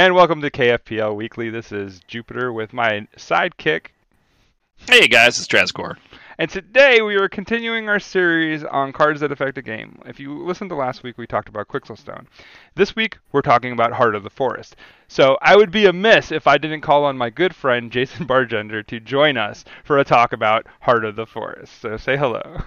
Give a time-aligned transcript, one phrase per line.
[0.00, 1.50] And welcome to KFPL Weekly.
[1.50, 3.88] This is Jupiter with my sidekick.
[4.88, 5.98] Hey guys, it's Drazcor.
[6.38, 10.00] And today we are continuing our series on cards that affect a game.
[10.06, 12.24] If you listened to last week, we talked about Quixelstone.
[12.76, 14.76] This week, we're talking about Heart of the Forest.
[15.06, 18.82] So I would be amiss if I didn't call on my good friend Jason Bargender
[18.84, 21.78] to join us for a talk about Heart of the Forest.
[21.78, 22.62] So say hello.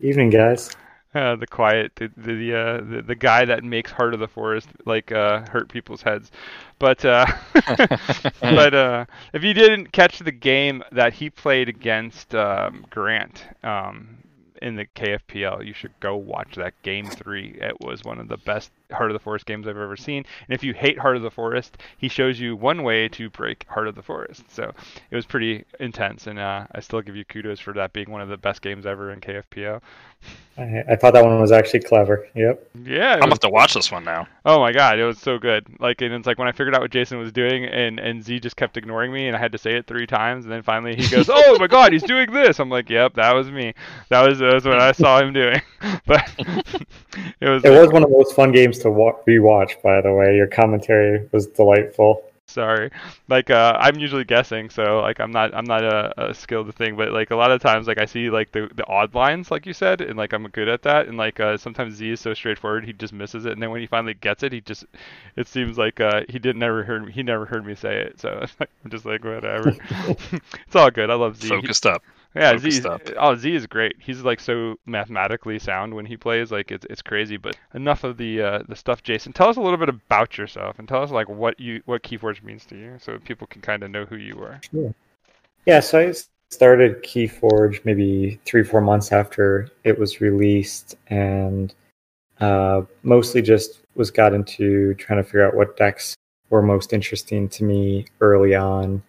[0.00, 0.72] Evening, guys.
[1.14, 4.68] Uh, the quiet, the the, uh, the, the guy that makes Heart of the Forest
[4.84, 6.30] like uh, hurt people's heads,
[6.78, 7.24] but uh,
[8.40, 14.18] but uh, if you didn't catch the game that he played against um, Grant um,
[14.62, 17.58] in the KFPL, you should go watch that game three.
[17.60, 20.24] It was one of the best Heart of the Forest games I've ever seen.
[20.48, 23.66] And if you hate Heart of the Forest, he shows you one way to break
[23.68, 24.44] Heart of the Forest.
[24.50, 24.72] So
[25.10, 28.20] it was pretty intense, and uh, I still give you kudos for that being one
[28.20, 29.80] of the best games ever in KFPL.
[30.56, 32.26] I, I thought that one was actually clever.
[32.34, 32.70] Yep.
[32.82, 34.26] Yeah, I'm gonna have to watch this one now.
[34.44, 35.64] Oh my god, it was so good.
[35.78, 38.40] Like, and it's like when I figured out what Jason was doing, and and Z
[38.40, 40.96] just kept ignoring me, and I had to say it three times, and then finally
[40.96, 43.74] he goes, "Oh my god, he's doing this." I'm like, "Yep, that was me.
[44.08, 45.60] That was that was what I saw him doing."
[46.06, 46.30] but
[47.40, 47.64] it was.
[47.64, 49.80] It was one of the most fun games to wa- rewatch.
[49.82, 52.90] By the way, your commentary was delightful sorry
[53.28, 56.96] like uh i'm usually guessing so like i'm not i'm not a, a skilled thing
[56.96, 59.66] but like a lot of times like i see like the the odd lines like
[59.66, 62.32] you said and like i'm good at that and like uh sometimes z is so
[62.32, 64.86] straightforward he just misses it and then when he finally gets it he just
[65.36, 68.18] it seems like uh he didn't never heard me he never heard me say it
[68.18, 69.76] so i'm just like whatever
[70.66, 72.02] it's all good i love z focused he, up
[72.34, 72.82] yeah, Z.
[73.18, 73.96] Oh, Z is great.
[73.98, 76.52] He's like so mathematically sound when he plays.
[76.52, 77.36] Like it's it's crazy.
[77.36, 79.32] But enough of the uh, the stuff, Jason.
[79.32, 82.42] Tell us a little bit about yourself and tell us like what you what Keyforge
[82.42, 84.60] means to you, so people can kind of know who you are.
[84.70, 84.94] Sure.
[85.66, 85.80] Yeah.
[85.80, 86.12] So I
[86.50, 91.74] started Keyforge maybe three four months after it was released, and
[92.40, 96.14] uh, mostly just was got into trying to figure out what decks
[96.50, 99.02] were most interesting to me early on.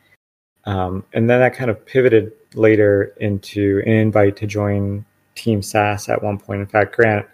[0.70, 5.04] Um, and then that kind of pivoted later into an invite to join
[5.34, 6.62] Team SAS at one point.
[6.62, 7.26] In fact, Grant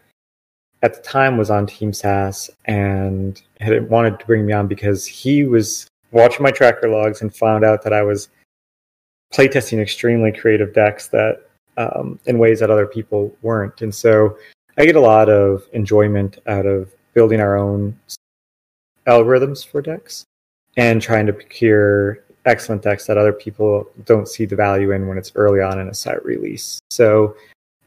[0.82, 5.06] at the time was on Team SAS and had wanted to bring me on because
[5.06, 8.30] he was watching my tracker logs and found out that I was
[9.34, 11.42] playtesting extremely creative decks that
[11.76, 13.82] um, in ways that other people weren't.
[13.82, 14.38] And so
[14.78, 18.00] I get a lot of enjoyment out of building our own
[19.08, 20.24] algorithms for decks
[20.78, 25.18] and trying to procure excellent decks that other people don't see the value in when
[25.18, 26.80] it's early on in a set release.
[26.90, 27.36] So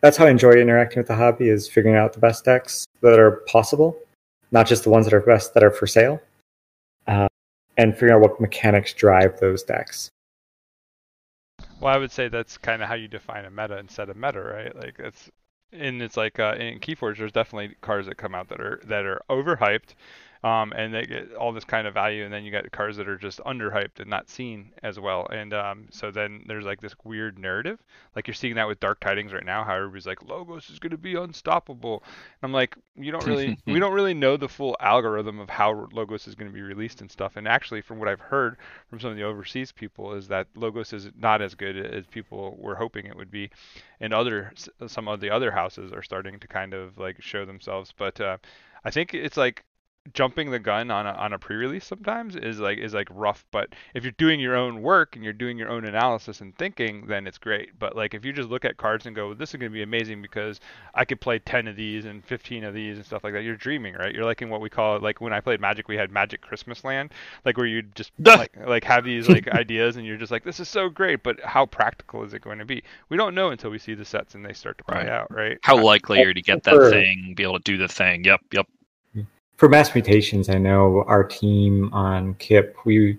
[0.00, 3.18] that's how I enjoy interacting with the hobby is figuring out the best decks that
[3.18, 3.96] are possible,
[4.50, 6.20] not just the ones that are best that are for sale,
[7.06, 7.28] uh,
[7.76, 10.10] and figuring out what mechanics drive those decks.
[11.80, 14.42] Well, I would say that's kind of how you define a meta instead of meta,
[14.42, 14.74] right?
[14.74, 15.30] Like it's
[15.72, 19.04] and it's like uh, in Keyforge, there's definitely cards that come out that are that
[19.04, 19.94] are overhyped
[20.44, 23.08] um, and they get all this kind of value, and then you got cars that
[23.08, 26.94] are just underhyped and not seen as well, and um, so then there's like this
[27.04, 27.78] weird narrative,
[28.14, 30.90] like you're seeing that with Dark Tidings right now, how everybody's like Logos is going
[30.90, 32.04] to be unstoppable.
[32.42, 36.28] I'm like, you don't really, we don't really know the full algorithm of how Logos
[36.28, 38.56] is going to be released and stuff, and actually, from what I've heard
[38.88, 42.56] from some of the overseas people, is that Logos is not as good as people
[42.60, 43.50] were hoping it would be,
[44.00, 44.52] and other
[44.86, 48.20] some of the other houses are starting to kind of like show themselves, but.
[48.20, 48.36] Uh,
[48.84, 49.64] I think it's like
[50.14, 53.70] jumping the gun on a, on a pre-release sometimes is like is like rough but
[53.94, 57.26] if you're doing your own work and you're doing your own analysis and thinking then
[57.26, 57.78] it's great.
[57.78, 59.82] But like if you just look at cards and go this is going to be
[59.82, 60.60] amazing because
[60.94, 63.56] i could play 10 of these and 15 of these and stuff like that you're
[63.56, 64.14] dreaming right?
[64.14, 66.40] You're like in what we call it like when i played magic we had magic
[66.40, 67.12] christmas land
[67.44, 70.60] like where you just like like have these like ideas and you're just like this
[70.60, 72.82] is so great but how practical is it going to be?
[73.08, 75.08] We don't know until we see the sets and they start to play right.
[75.08, 75.58] out right?
[75.62, 78.24] How uh, likely are you to get that thing be able to do the thing?
[78.24, 78.66] Yep yep
[79.58, 83.18] for mass mutations, I know our team on KIP, we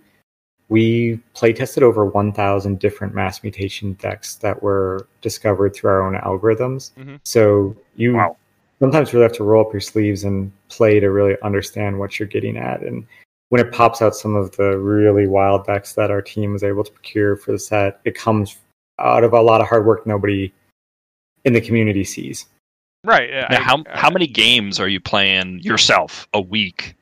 [0.70, 6.14] we play tested over 1,000 different mass mutation decks that were discovered through our own
[6.22, 6.92] algorithms.
[6.94, 7.16] Mm-hmm.
[7.24, 8.38] So you wow.
[8.80, 12.28] sometimes really have to roll up your sleeves and play to really understand what you're
[12.28, 12.84] getting at.
[12.84, 13.06] And
[13.50, 16.84] when it pops out some of the really wild decks that our team was able
[16.84, 18.58] to procure for the set, it comes
[19.00, 20.54] out of a lot of hard work nobody
[21.46, 22.46] in the community sees.
[23.04, 23.30] Right.
[23.30, 26.96] Yeah, now, I, how I, how many games are you playing yourself a week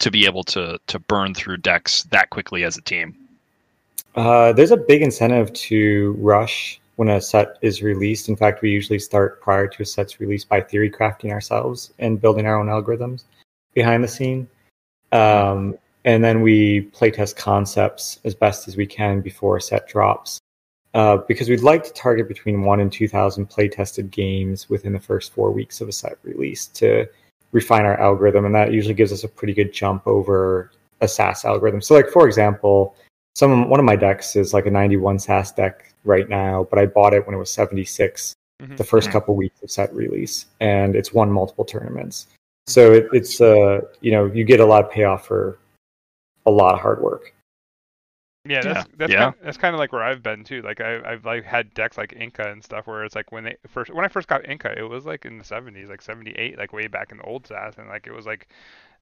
[0.00, 3.16] to be able to to burn through decks that quickly as a team?
[4.16, 8.28] Uh, there's a big incentive to rush when a set is released.
[8.28, 12.20] In fact, we usually start prior to a set's release by theory crafting ourselves and
[12.20, 13.24] building our own algorithms
[13.74, 14.48] behind the scene.
[15.10, 20.40] Um, and then we playtest concepts as best as we can before a set drops
[20.94, 25.00] uh, because we'd like to target between one and 2,000 play tested games within the
[25.00, 27.06] first four weeks of a set release to
[27.52, 28.44] refine our algorithm.
[28.44, 30.70] And that usually gives us a pretty good jump over
[31.00, 31.82] a SAS algorithm.
[31.82, 32.94] So, like for example,
[33.34, 36.86] some one of my decks is like a 91 SAS deck right now, but I
[36.86, 38.76] bought it when it was 76 Mhm.
[38.76, 39.12] the 1st Mhm.
[39.12, 42.28] couple weeks of set release, and it's won multiple tournaments.
[42.68, 45.58] So it, it's uh you know you get a lot of payoff for
[46.46, 47.34] a lot of hard work.
[48.46, 49.24] Yeah, that's that's yeah.
[49.30, 50.60] Kind, that's kind of like where I've been too.
[50.60, 53.56] Like I, I've like had decks like Inca and stuff where it's like when they
[53.68, 56.72] first when I first got Inca, it was like in the 70s, like 78, like
[56.74, 58.48] way back in the old SAS, and like it was like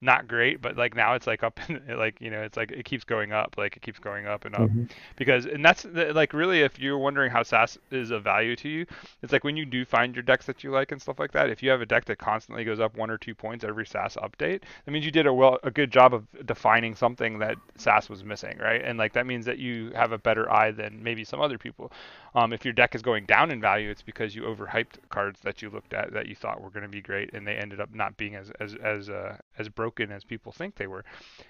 [0.03, 2.85] not great, but like now it's like up, in, like you know, it's like it
[2.85, 4.89] keeps going up, like it keeps going up and up Mhm.
[5.15, 8.69] because and that's the, like really if you're wondering how SAS is of value to
[8.69, 8.85] you,
[9.21, 11.49] it's like when you do find your decks that you like and stuff like that.
[11.49, 14.15] If you have a deck that constantly goes up one or two points every SAS
[14.17, 18.09] update, that means you did a well a good job of defining something that SAS
[18.09, 18.81] was missing, right?
[18.83, 21.91] And like that means that you have a better eye than maybe some other people.
[22.35, 25.61] Um, if your deck is going down in value, it's because you overhyped cards that
[25.61, 27.93] you looked at that you thought were going to be great, and they ended up
[27.93, 31.03] not being as as as uh, as broken as people think they were.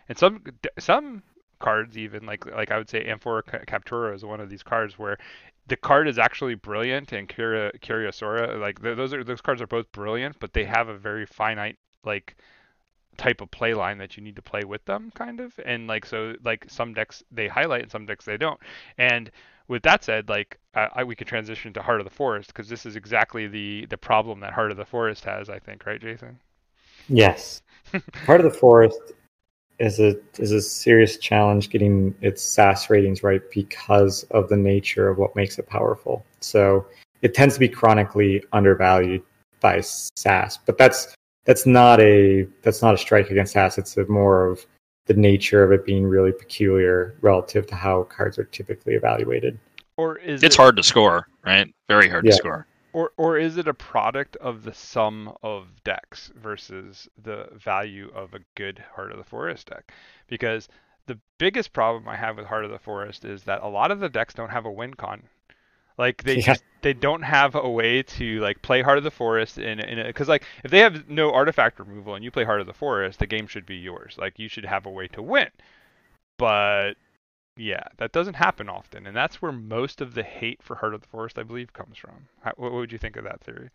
[0.10, 0.44] And some
[0.80, 1.24] some
[1.60, 5.18] cards even like like I would say Amphora Captura is one of these cards where
[5.68, 9.92] the card is actually brilliant and Curia Curiosora like those are those cards are both
[9.92, 12.36] brilliant, but they have a very finite like
[13.16, 15.60] type of play line that you need to play with them kind of.
[15.66, 18.60] And like so like some decks they highlight and some decks they don't.
[18.98, 19.32] And
[19.68, 22.86] with that said like I we could transition to heart of the forest because this
[22.86, 26.40] is exactly the the problem that heart of the forest has i think right jason?
[27.08, 27.62] Yes,
[28.26, 29.00] heart of the forest
[29.80, 35.10] is a is a serious challenge getting its SAS ratings right because of the nature
[35.10, 36.26] of what makes it powerful.
[36.40, 36.86] So
[37.22, 39.24] it tends to be chronically undervalued
[39.60, 41.16] by SAS, but that's
[41.46, 43.78] that's not a that's not a strike against SAS.
[43.78, 44.66] It's a more of
[45.06, 49.60] the nature of it being really peculiar relative to how cards are typically evaluated.
[49.98, 51.68] or is It's it, hard to score, right?
[51.90, 52.32] Very hard Yeah.
[52.32, 52.68] to score.
[52.94, 58.34] Or or is it a product of the sum of decks versus the value of
[58.34, 59.92] a good Heart of the Forest deck?
[60.28, 60.70] Because
[61.08, 64.00] the biggest problem I have with Heart of the Forest is that a lot of
[64.00, 65.24] the decks don't have a win con.
[65.98, 66.40] Like they Yeah.
[66.40, 70.06] just they don't have a way to like play Heart of the Forest in in
[70.08, 73.20] because like if they have no artifact removal and you play Heart of the Forest,
[73.20, 74.16] the game should be yours.
[74.18, 75.50] Like you should have a way to win.
[76.38, 76.96] But
[77.56, 81.02] yeah, that doesn't happen often, and that's where most of the hate for Heart of
[81.02, 82.28] the Forest, I believe, comes from.
[82.42, 83.70] How, what would you think of that theory?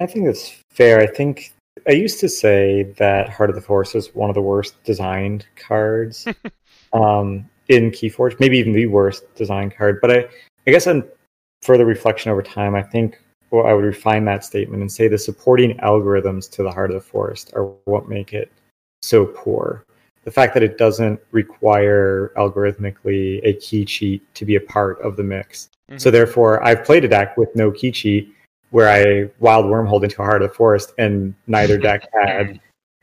[0.00, 1.00] I think that's fair.
[1.00, 1.52] I think
[1.88, 5.46] I used to say that Heart of the Forest is one of the worst designed
[5.56, 6.26] cards
[6.92, 9.98] um, in Keyforge, maybe even the worst designed card.
[10.00, 10.28] But I,
[10.66, 11.04] I guess on
[11.62, 13.18] further reflection over time, I think
[13.50, 16.94] well, I would refine that statement and say the supporting algorithms to the Heart of
[16.94, 18.50] the Forest are what make it
[19.02, 19.84] so poor.
[20.24, 25.16] The fact that it doesn't require algorithmically a key cheat to be a part of
[25.16, 25.68] the mix.
[25.88, 26.10] So mm-hmm.
[26.10, 28.32] therefore, I've played a deck with no key cheat
[28.70, 32.60] where I wild wormhole into a heart of the forest, and neither deck had.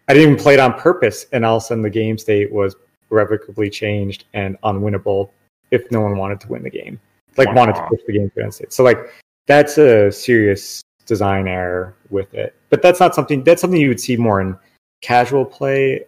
[0.08, 2.52] I didn't even play it on purpose, and all of a sudden the game state
[2.52, 2.76] was
[3.12, 5.30] irrevocably changed and unwinnable
[5.72, 7.00] if no one wanted to win the game,
[7.38, 8.74] like wanted to push the game to end state.
[8.74, 8.98] So like
[9.46, 12.56] that's a serious design error with it.
[12.70, 14.58] But that's not something that's something you would see more in
[15.02, 16.06] casual play.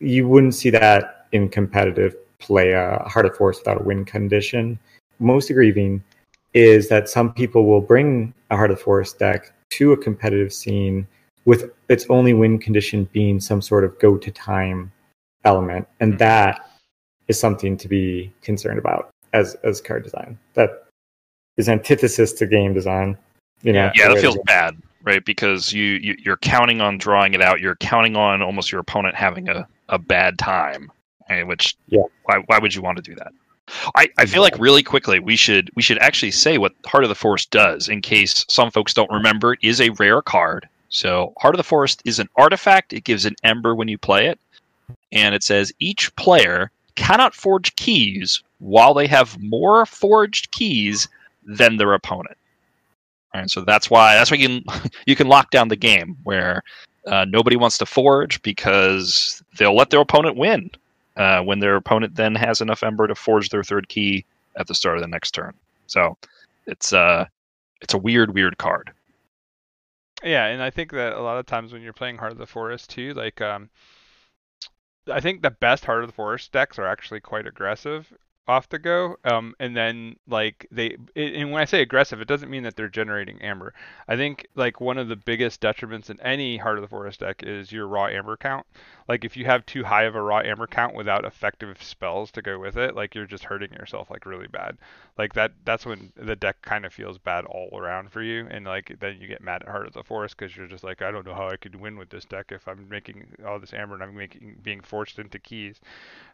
[0.00, 2.74] You wouldn't see that in competitive play.
[2.74, 4.78] Uh, Heart of Forest without a win condition.
[5.18, 6.02] Most aggrieving
[6.52, 11.06] is that some people will bring a Heart of Forest deck to a competitive scene
[11.44, 14.90] with its only win condition being some sort of go to time
[15.44, 16.18] element, and Mhm.
[16.18, 16.70] that
[17.28, 20.38] is something to be concerned about as as card design.
[20.54, 20.84] That
[21.56, 23.16] is antithesis to game design.
[23.62, 25.24] You know, Yeah, that feels bad, right?
[25.24, 27.60] Because you, you you're counting on drawing it out.
[27.60, 30.90] You're counting on almost your opponent having a, a bad time,
[31.28, 31.46] right?
[31.46, 32.02] which Yeah.
[32.24, 33.32] why why would you want to do that?
[33.94, 37.08] I, I feel like really quickly we should we should actually say what Heart of
[37.08, 39.54] the Forest does in case some folks don't remember.
[39.54, 40.68] It is a rare card.
[40.90, 42.92] So Heart of the Forest is an artifact.
[42.92, 44.38] It gives an ember when you play it,
[45.12, 51.08] and it says each player cannot forge keys while they have more forged keys
[51.42, 52.36] than their opponent.
[53.34, 56.16] All right, so that's why that's why you can you can lock down the game
[56.22, 56.62] where
[57.06, 60.70] uh, nobody wants to forge because they'll let their opponent win
[61.16, 64.24] uh, when their opponent then has enough ember to forge their third key
[64.56, 65.54] at the start of the next turn.
[65.86, 66.16] So
[66.66, 67.26] it's uh
[67.80, 68.92] it's a weird weird card.
[70.22, 72.46] Yeah, and I think that a lot of times when you're playing Heart of the
[72.46, 73.68] Forest too, like um,
[75.06, 78.10] I think the best Heart of the Forest decks are actually quite aggressive.
[78.46, 79.16] Off the go.
[79.24, 82.76] Um, and then like they, it, and when I say aggressive, it doesn't mean that
[82.76, 83.74] they're generating amber.
[84.08, 87.42] I think like one of the biggest detriments in any Heart of the Forest deck
[87.42, 88.66] is your raw amber count.
[89.08, 92.42] Like if you have too high of a raw amber count without effective spells to
[92.42, 94.76] go with it, like you're just hurting yourself like really bad.
[95.16, 98.64] Like that, that's when the deck kind of feels bad all around for you, and
[98.64, 101.10] like then you get mad at Heart of the Forest because you're just like, I
[101.10, 103.94] don't know how I could win with this deck if I'm making all this amber
[103.94, 105.80] and I'm making being forced into keys.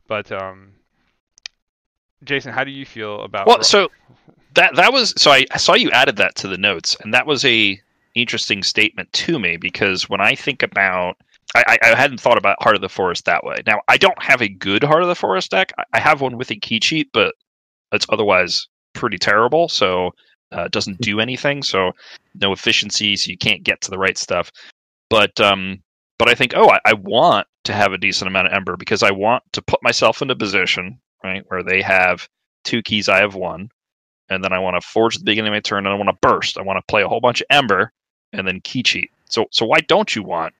[0.06, 0.72] But um,
[2.24, 3.46] Jason, how do you feel about?
[3.46, 3.90] Well, so
[4.54, 7.26] that that was so I, I saw you added that to the notes, and that
[7.26, 7.80] was a
[8.14, 11.16] interesting statement to me because when I think about
[11.54, 13.56] I, I hadn't thought about Heart of the Forest that way.
[13.66, 15.72] Now I don't have a good Heart of the Forest deck.
[15.92, 17.34] I have one with a key cheat, but
[17.92, 19.68] it's otherwise pretty terrible.
[19.68, 20.10] So
[20.52, 21.62] uh, it doesn't do anything.
[21.62, 21.92] So
[22.34, 24.52] no efficiency, so you can't get to the right stuff.
[25.08, 25.82] But um,
[26.18, 29.02] but I think, oh, I, I want to have a decent amount of Ember because
[29.02, 32.28] I want to put myself in a position right where they have
[32.64, 33.70] two keys, I have one,
[34.28, 36.28] and then I want to forge the beginning of my turn, and I want to
[36.28, 36.58] burst.
[36.58, 37.92] I want to play a whole bunch of Ember
[38.32, 39.10] and then key cheat.
[39.28, 40.54] So so why don't you want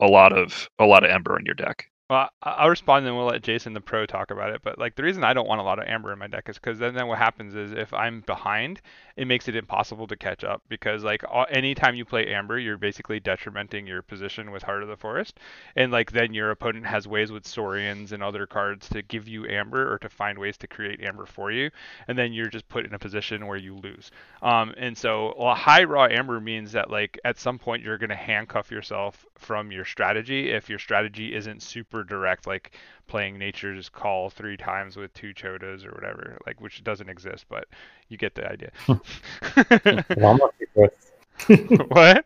[0.00, 1.90] a lot of a lot of Ember in your deck?
[2.08, 4.60] Well, I'll respond and we'll let Jason the pro talk about it.
[4.62, 6.56] But like the reason I don't want a lot of amber in my deck is
[6.56, 8.80] because then, then what happens is if I'm behind,
[9.16, 13.18] it makes it impossible to catch up because like anytime you play amber, you're basically
[13.18, 15.40] detrimenting your position with Heart of the Forest,
[15.74, 19.48] and like then your opponent has ways with Saurians and other cards to give you
[19.48, 21.70] amber or to find ways to create amber for you,
[22.06, 24.12] and then you're just put in a position where you lose.
[24.42, 28.10] Um, and so well, high raw amber means that like at some point you're going
[28.10, 32.72] to handcuff yourself from your strategy if your strategy isn't super direct, like
[33.06, 37.66] playing Nature's Call three times with two Chotas or whatever, like which doesn't exist, but
[38.08, 38.70] you get the idea.
[38.88, 41.12] it almost exists.
[41.88, 42.24] what?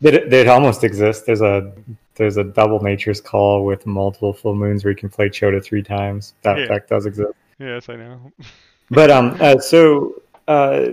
[0.00, 1.24] It, it almost exists.
[1.24, 1.72] There's a
[2.16, 5.82] there's a double Nature's Call with multiple full moons where you can play Chota three
[5.82, 6.34] times.
[6.42, 6.78] That yeah.
[6.88, 7.32] does exist.
[7.58, 8.32] Yes, I know.
[8.90, 10.86] but um, uh, so uh,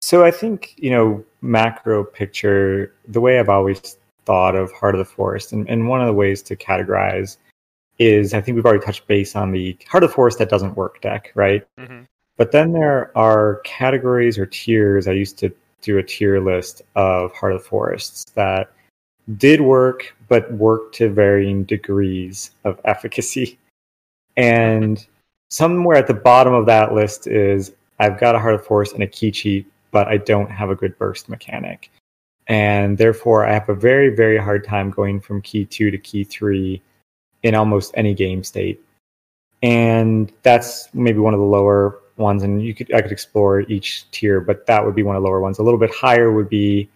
[0.00, 2.94] so I think you know macro picture.
[3.08, 3.97] The way I've always
[4.28, 7.38] thought of Heart of the Forest, and, and one of the ways to categorize
[7.98, 10.76] is I think we've already touched base on the Heart of the Forest that doesn't
[10.76, 11.66] work deck, right?
[11.80, 12.02] Mm-hmm.
[12.36, 15.08] But then there are categories or tiers.
[15.08, 18.70] I used to do a tier list of Heart of the Forests that
[19.38, 23.58] did work, but worked to varying degrees of efficacy.
[24.36, 25.04] And
[25.50, 28.92] somewhere at the bottom of that list is I've got a Heart of the Forest
[28.92, 31.90] and a key cheat, but I don't have a good burst mechanic
[32.48, 36.24] and therefore I have a very very hard time going from key two to key
[36.24, 36.82] three
[37.42, 38.80] in almost any game state.
[39.62, 44.10] And that's maybe one of the lower ones, and you could I could explore each
[44.10, 45.58] tier, but that would be one of the lower ones.
[45.58, 46.88] A little bit higher would be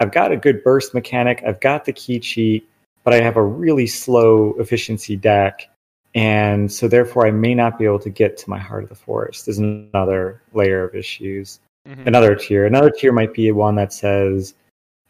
[0.00, 2.68] I've got a good burst mechanic, I've got the key cheat,
[3.04, 5.68] but I have a really slow efficiency deck.
[6.14, 8.94] And so therefore I may not be able to get to my heart of the
[8.94, 9.46] forest.
[9.46, 11.60] There's another layer of issues.
[11.86, 12.08] Mm-hmm.
[12.08, 12.66] Another tier.
[12.66, 14.54] Another tier might be one that says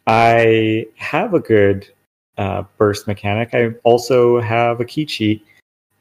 [0.06, 1.88] I have a good
[2.38, 3.50] uh, burst mechanic.
[3.54, 5.44] I also have a key cheat,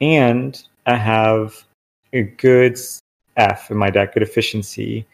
[0.00, 1.64] and I have
[2.12, 2.78] a good
[3.36, 5.06] F in my deck, good efficiency,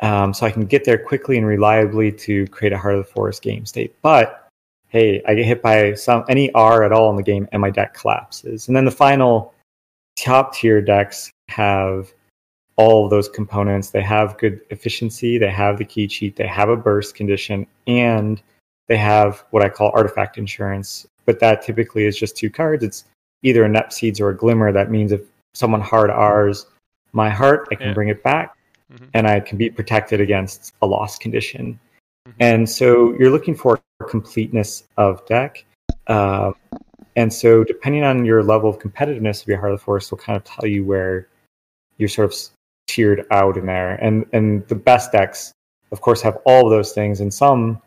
[0.00, 3.12] um, so I can get there quickly and reliably to create a Heart of the
[3.12, 3.94] Forest game state.
[4.02, 4.48] But
[4.88, 7.70] hey, I get hit by some any R at all in the game, and my
[7.70, 8.68] deck collapses.
[8.68, 9.54] And then the final
[10.16, 12.12] top tier decks have
[12.76, 13.90] all of those components.
[13.90, 18.42] They have good efficiency, they have the key cheat, they have a burst condition, and
[18.88, 21.06] they have what I call artifact insurance.
[21.26, 22.84] But that typically is just two cards.
[22.84, 23.04] It's
[23.42, 24.72] either a Nep Seeds or a Glimmer.
[24.72, 25.22] That means if
[25.54, 26.66] someone hard R's
[27.12, 27.94] my heart, I can yeah.
[27.94, 28.56] bring it back
[28.92, 29.06] mm-hmm.
[29.14, 31.78] and I can be protected against a lost condition.
[32.28, 32.36] Mm-hmm.
[32.40, 35.64] And so you're looking for completeness of deck.
[36.06, 36.52] Uh,
[37.16, 40.18] and so, depending on your level of competitiveness of your Heart of the Forest, will
[40.18, 41.28] kind of tell you where
[41.96, 42.34] you're sort of
[42.86, 43.94] tiered out in there.
[43.96, 45.52] And and the best decks,
[45.92, 47.80] of course, have all of those things, and some,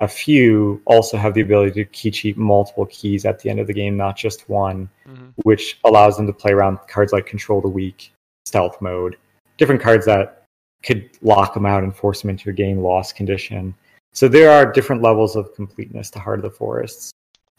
[0.00, 3.66] a few, also have the ability to key cheat multiple keys at the end of
[3.66, 5.28] the game, not just one, mm-hmm.
[5.42, 8.12] which allows them to play around cards like Control the Weak,
[8.44, 9.16] Stealth Mode,
[9.56, 10.44] different cards that
[10.82, 13.74] could lock them out and force them into a game loss condition.
[14.12, 17.10] So there are different levels of completeness to Heart of the Forests.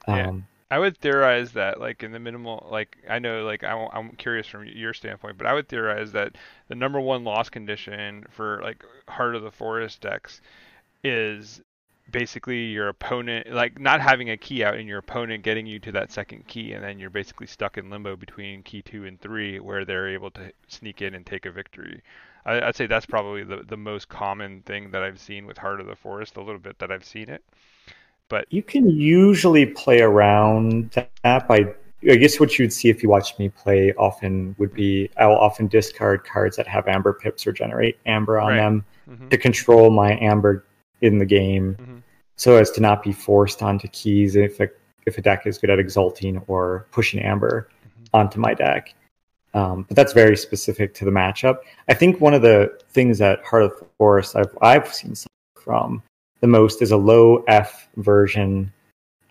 [0.08, 4.12] Um, I would theorize that, like in the minimal, like I know, like I, I'm
[4.16, 6.36] curious from your standpoint, but I would theorize that
[6.68, 10.42] the number one loss condition for like Heart of the Forest decks
[11.04, 11.62] is
[12.12, 15.92] basically your opponent, like not having a key out and your opponent getting you to
[15.92, 19.60] that second key, and then you're basically stuck in limbo between key two and three,
[19.60, 22.02] where they're able to sneak in and take a victory.
[22.44, 25.80] I, I'd say that's probably the the most common thing that I've seen with Heart
[25.82, 26.38] of the Forest.
[26.38, 27.44] A little bit that I've seen it.
[28.30, 30.92] But you can usually play around
[31.24, 31.74] that by
[32.08, 35.68] I guess what you'd see if you watched me play often would be I'll often
[35.68, 38.58] discard cards that have amber pips or generate amber on Right.
[38.58, 39.30] them Mhm.
[39.32, 40.66] to control my amber
[41.02, 42.02] in the game Mhm.
[42.36, 44.70] so as to not be forced onto keys if a,
[45.08, 48.08] if a deck is good at exalting or pushing amber Mhm.
[48.14, 48.94] onto my deck.
[49.56, 51.60] Um, but that's very specific to the matchup.
[51.88, 55.16] I think one of the things that Heart of the Forest I've, I've seen
[55.56, 56.04] from
[56.46, 58.72] the most is a low F version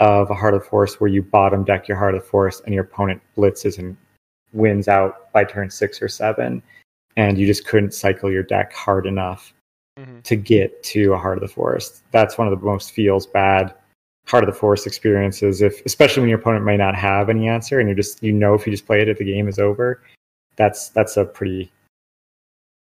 [0.00, 2.62] of a Heart of the Forest where you bottom deck your Heart of the Forest
[2.64, 3.96] and your opponent blitzes and
[4.52, 6.60] wins out by turn six or seven,
[7.16, 9.54] and you just couldn't cycle your deck hard enough
[9.96, 10.24] Mhm.
[10.24, 12.02] to get to a Heart of the Forest.
[12.10, 13.72] That's one of the most feels bad
[14.26, 15.62] Heart of the Forest experiences.
[15.62, 18.54] If especially when your opponent may not have any answer, and you just you know
[18.54, 20.00] if you just play it, if the game is over.
[20.56, 21.70] That's that's a pretty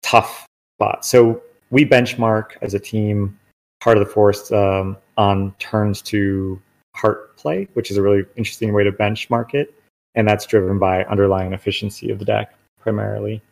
[0.02, 0.46] tough
[0.78, 1.04] spot.
[1.04, 3.38] So we benchmark as a team
[3.82, 6.60] Heart of the Forest um, on turns to
[6.94, 9.74] heart play, which is a really interesting way to benchmark it,
[10.14, 13.42] and that's driven by underlying efficiency of the deck primarily.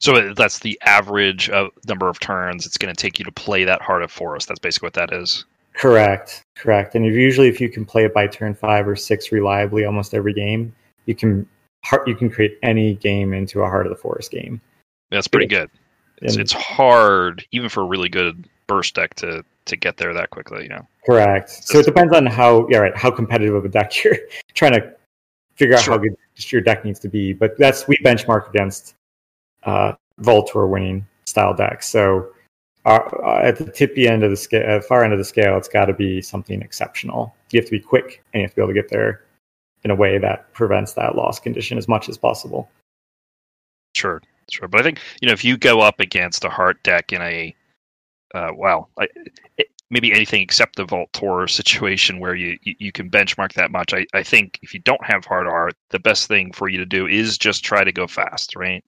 [0.00, 3.64] So that's the average of number of turns it's going to take you to play
[3.64, 4.48] that Heart of Forest.
[4.48, 5.44] That's basically what that is.
[5.74, 6.94] Correct, correct.
[6.94, 10.12] And if, usually, if you can play it by turn five or six reliably, almost
[10.12, 10.74] every game,
[11.06, 11.46] you can
[11.84, 14.60] heart you can create any game into a Heart of the Forest game.
[15.10, 15.70] That's pretty good.
[16.20, 20.12] It's, And- it's hard, even for a really good burst deck, to to get there
[20.14, 20.64] that quickly.
[20.64, 20.88] You know.
[21.06, 21.50] Correct.
[21.50, 24.16] So it depends on how yeah right how competitive of a deck you're
[24.54, 24.94] trying to
[25.54, 25.94] figure out Sure.
[25.94, 26.16] how good
[26.50, 27.32] your deck needs to be.
[27.32, 28.94] But that's we benchmark against
[29.64, 31.88] uh, Vault Tour winning style decks.
[31.88, 32.32] So
[32.84, 35.56] uh, uh, at the tippy end of the scale, uh, far end of the scale,
[35.56, 37.34] it's got to be something exceptional.
[37.50, 39.24] You have to be quick and you have to be able to get there
[39.84, 42.68] in a way that prevents that loss condition as much as possible.
[43.94, 44.68] Sure, sure.
[44.68, 47.54] But I think you know if you go up against a heart deck in a
[48.34, 49.08] uh, well, I,
[49.58, 53.70] it, maybe anything except the Vault Tour situation where you, you you can benchmark that
[53.70, 53.92] much.
[53.92, 56.86] I, I think if you don't have hard art, the best thing for you to
[56.86, 58.82] do is just try to go fast, right?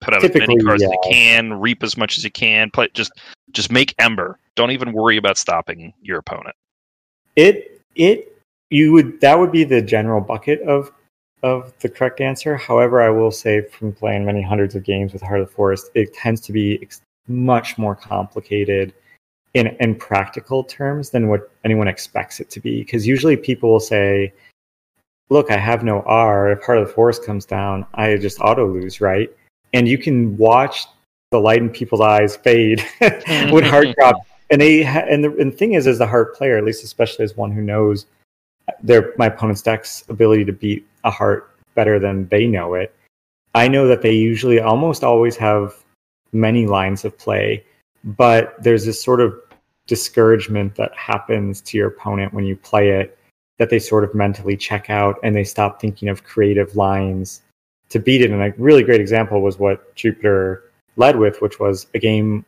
[0.00, 2.70] Put out as many Typically, cards as you can, reap as much as you can.
[2.70, 3.12] Play just
[3.52, 4.38] just make Ember.
[4.54, 6.54] Don't even worry about stopping your opponent.
[7.36, 8.36] It it
[8.70, 10.92] you would that would be the general bucket of
[11.42, 12.56] of the correct answer.
[12.56, 15.90] However, I will say from playing many hundreds of games with Heart of the Forest,
[15.94, 18.92] it tends to be ex- much more complicated
[19.54, 22.80] in in practical terms than what anyone expects it to be.
[22.80, 24.32] Because usually people will say,
[25.30, 26.50] "Look, I have no R.
[26.52, 29.30] If Heart of the Forest comes down, I just auto lose, right?"
[29.72, 30.86] And you can watch
[31.30, 32.84] the light in people's eyes fade
[33.50, 34.16] when heart drop
[34.50, 36.84] and they ha- and the, and the thing is as a heart player at least
[36.84, 38.06] especially as one who knows
[38.82, 42.94] their my opponent's deck's ability to beat a heart better than they know it
[43.54, 45.83] i know that they usually almost always have
[46.34, 47.64] many lines of play
[48.04, 49.34] but there's this sort of
[49.86, 53.18] discouragement that happens to your opponent when you play it
[53.58, 57.42] that they sort of mentally check out and they stop thinking of creative lines.
[57.90, 61.86] To beat it and a really great example was what jupiter led with which was
[61.94, 62.44] a game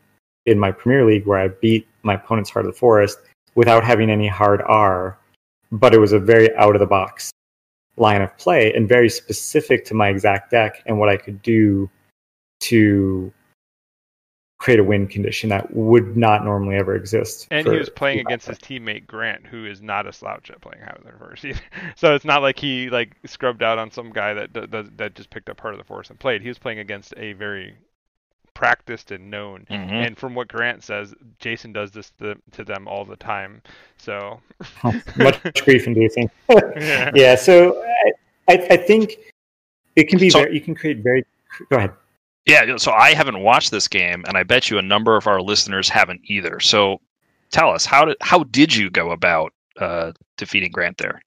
[0.47, 3.19] in my Premier League where I beat my opponent's Heart of the Forest
[3.55, 5.19] without having any hard R,
[5.73, 7.31] but it was a very out of the box
[7.97, 11.89] line of play and very specific to my exact deck and what I could do
[12.61, 13.33] to
[14.67, 17.47] create a win condition that would not normally ever exist.
[17.53, 20.61] And for- he was playing against his teammate Grant, who is not a slouch at
[20.61, 21.61] playing Heart of the Forest either.
[21.95, 25.31] So it's not like he like scrubbed out on some guy that that, that just
[25.31, 26.43] picked up Heart of the Forest and played.
[26.43, 27.77] He was playing against a very
[28.55, 29.67] practiced and known.
[29.71, 29.93] Mhm.
[30.07, 33.63] And from what Grant says, Jason does this to, to them all the time.
[33.99, 34.41] So
[35.17, 36.29] much grief inducing.
[36.49, 37.13] Yeah.
[37.15, 37.81] yeah, so
[38.49, 39.17] I, I, I think
[39.95, 41.25] it can be So- very, you can create very,
[41.71, 41.93] go ahead.
[42.47, 45.43] Yeah, so I haven't watched this game, and I bet you a number of our
[45.43, 46.61] listeners haven't either.
[46.61, 47.01] So
[47.51, 51.21] tell us how did how did you go about uh, defeating Grant there?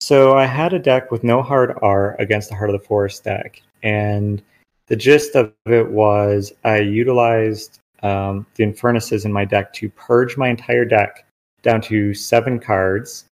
[0.00, 3.24] So I had a deck with no hard R against the Heart of the Forest
[3.24, 4.42] deck, and
[4.86, 10.38] the gist of it was I utilized um, the Infurnaces in my deck to purge
[10.38, 11.26] my entire deck
[11.60, 13.26] down to seven cards,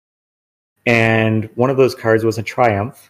[0.86, 3.10] and one of those cards was a Triumph.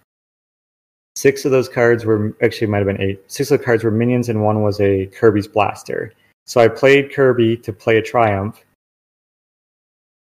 [1.15, 3.21] Six of those cards were actually might have been eight.
[3.27, 6.13] Six of the cards were minions, and one was a Kirby's Blaster.
[6.45, 8.63] So I played Kirby to play a Triumph,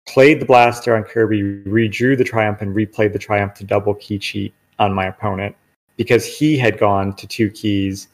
[0.06, 4.20] played the blaster on Kirby, redrew the Triumph, and replayed the Triumph to double key
[4.20, 5.56] cheat on my opponent
[5.96, 8.10] because he had gone to two keys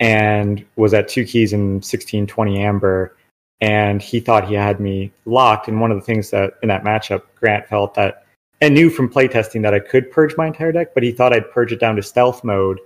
[0.00, 3.16] and was at two keys in 16 20 Amber.
[3.60, 5.68] And he thought he had me locked.
[5.68, 8.25] And one of the things that in that matchup, Grant felt that
[8.60, 11.50] and knew from playtesting that I could purge my entire deck, but he thought I'd
[11.50, 12.80] purge it down to stealth mode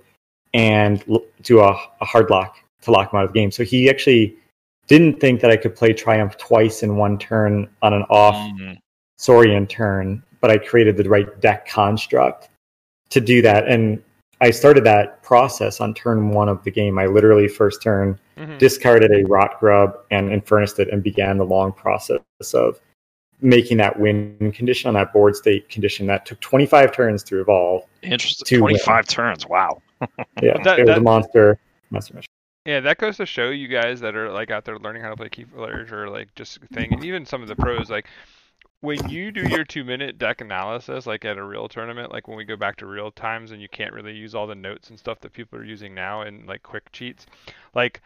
[0.53, 3.51] and l- do a, a hard lock to lock him out of the game.
[3.51, 4.35] So he actually
[4.87, 8.77] didn't think that I could play Triumph twice in one turn on an off Mm,
[9.17, 12.49] Saurian turn, but I created the right deck construct
[13.09, 13.67] to do that.
[13.67, 14.01] And
[14.41, 16.97] I started that process on turn one of the game.
[16.97, 18.57] I literally first turn Mhm.
[18.57, 22.19] discarded a rot grub and infurnaced it and began the long process
[22.53, 22.81] of
[23.41, 27.83] making that win condition on that board state condition that took 25 turns to evolve.
[28.03, 28.45] Interesting.
[28.45, 29.47] Two Twenty five turns.
[29.47, 29.81] Wow.
[30.41, 31.59] Yeah, That- it was that- a monster.
[31.89, 32.27] monster mission.
[32.65, 35.15] Yeah, that goes to show you guys that are like out there learning how to
[35.15, 37.89] play keyforge or like just thing, and even some of the pros.
[37.89, 38.05] Like
[38.81, 42.37] when you do your two minute deck analysis, like at a real tournament, like when
[42.37, 44.99] we go back to real times and you can't really use all the notes and
[44.99, 47.25] stuff that people are using now and like quick cheats,
[47.73, 47.99] like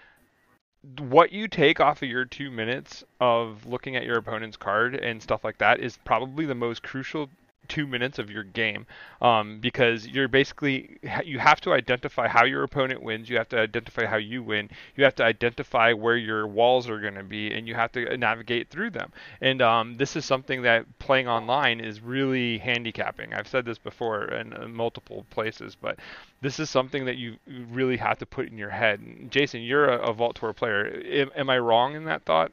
[0.99, 5.21] what you take off of your two minutes of looking at your opponent's card and
[5.21, 7.29] stuff like that is probably the most crucial
[7.65, 8.85] two minutes of your game
[9.21, 13.59] um, because you're basically you have to identify how your opponent wins you have to
[13.59, 17.51] identify how you win you have to identify where your walls are going to be
[17.51, 19.11] and you have to navigate through them.
[19.41, 23.33] And um, this is something that playing online is really handicapping.
[23.33, 25.97] I've said this before in, uh multiple places but
[26.41, 28.99] this is something that you you really have to put in your head.
[29.29, 31.01] Jason you're a, a vault tour player.
[31.05, 32.51] Am, am i wrong in that thought?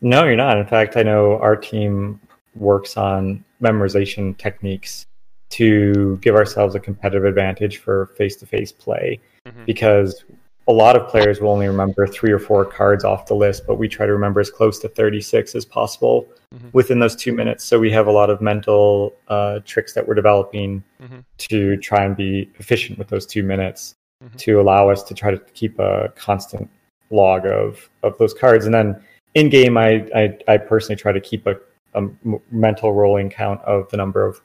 [0.00, 0.58] No, you're not.
[0.58, 2.20] In fact, I know our team
[2.54, 5.06] works on memorization techniques
[5.50, 9.66] to give ourselves a competitive advantage for face to face play Mhm.
[9.66, 10.24] because
[10.66, 13.74] a lot of players will only remember three or four cards off the list, but
[13.74, 16.72] we try to remember as close to 36 as possible Mhm.
[16.72, 17.64] within those two minutes.
[17.64, 21.18] So we have a lot of mental uh, tricks that we're developing mm-hmm.
[21.38, 24.36] to try and be efficient with those two minutes Mhm.
[24.38, 26.70] to allow us to try to keep a constant
[27.10, 28.64] log of, of those cards.
[28.64, 29.00] And then
[29.34, 31.56] in game, I, I, I personally try to keep a,
[31.94, 32.08] a
[32.50, 34.40] mental rolling count of the number of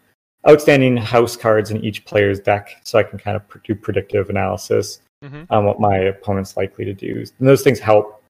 [0.47, 5.01] outstanding house cards in each player's deck so I can kind of do predictive analysis
[5.23, 5.47] Mhm.
[5.49, 7.25] on what my opponent's likely to do.
[7.39, 8.23] And those things help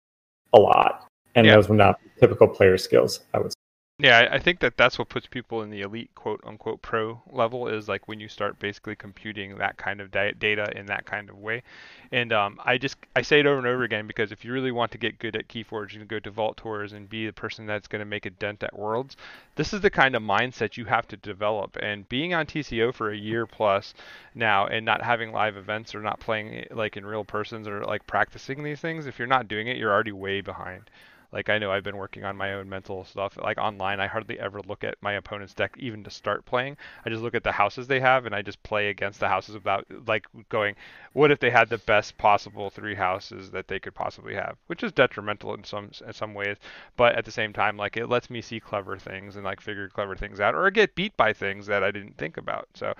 [0.54, 1.06] a lot.
[1.36, 1.56] And Yeah.
[1.56, 3.59] those were not typical player skills, I would say.
[4.02, 7.68] Yeah, I- think that that's what puts people in the elite quote unquote pro level
[7.68, 11.38] is like when you start basically computing that kind of data in that kind of
[11.38, 11.64] way.
[12.12, 14.72] And um, I just I say it over and over again because if you really
[14.72, 17.66] want to get good at Keyforge and go to Vault Tours and be the person
[17.66, 19.18] that's going to make a dent at Worlds,
[19.56, 21.78] this is the kind of mindset you have to develop.
[21.82, 23.94] And being on TCO for a year plus
[24.34, 28.08] now and not having live events or not playing like in real persons or like
[28.08, 30.90] practicing these things, if you're not doing it, you're already way behind.
[31.32, 33.38] Like I know I've been working on my own mental stuff.
[33.38, 36.78] Like online, I hardly ever look at my opponent's deck even to start playing.
[37.06, 39.56] I just look at the houses they have and I just play against the houses
[39.56, 40.76] without like going,
[41.14, 44.84] what if they had the best possible three houses that they could possibly have, which
[44.84, 46.58] is detrimental in some in some ways.
[46.98, 49.90] But at the same time, like it lets me see clever things and like figure
[49.90, 52.68] clever things out, or get beat by things that I didn't think about.
[52.74, 52.94] So,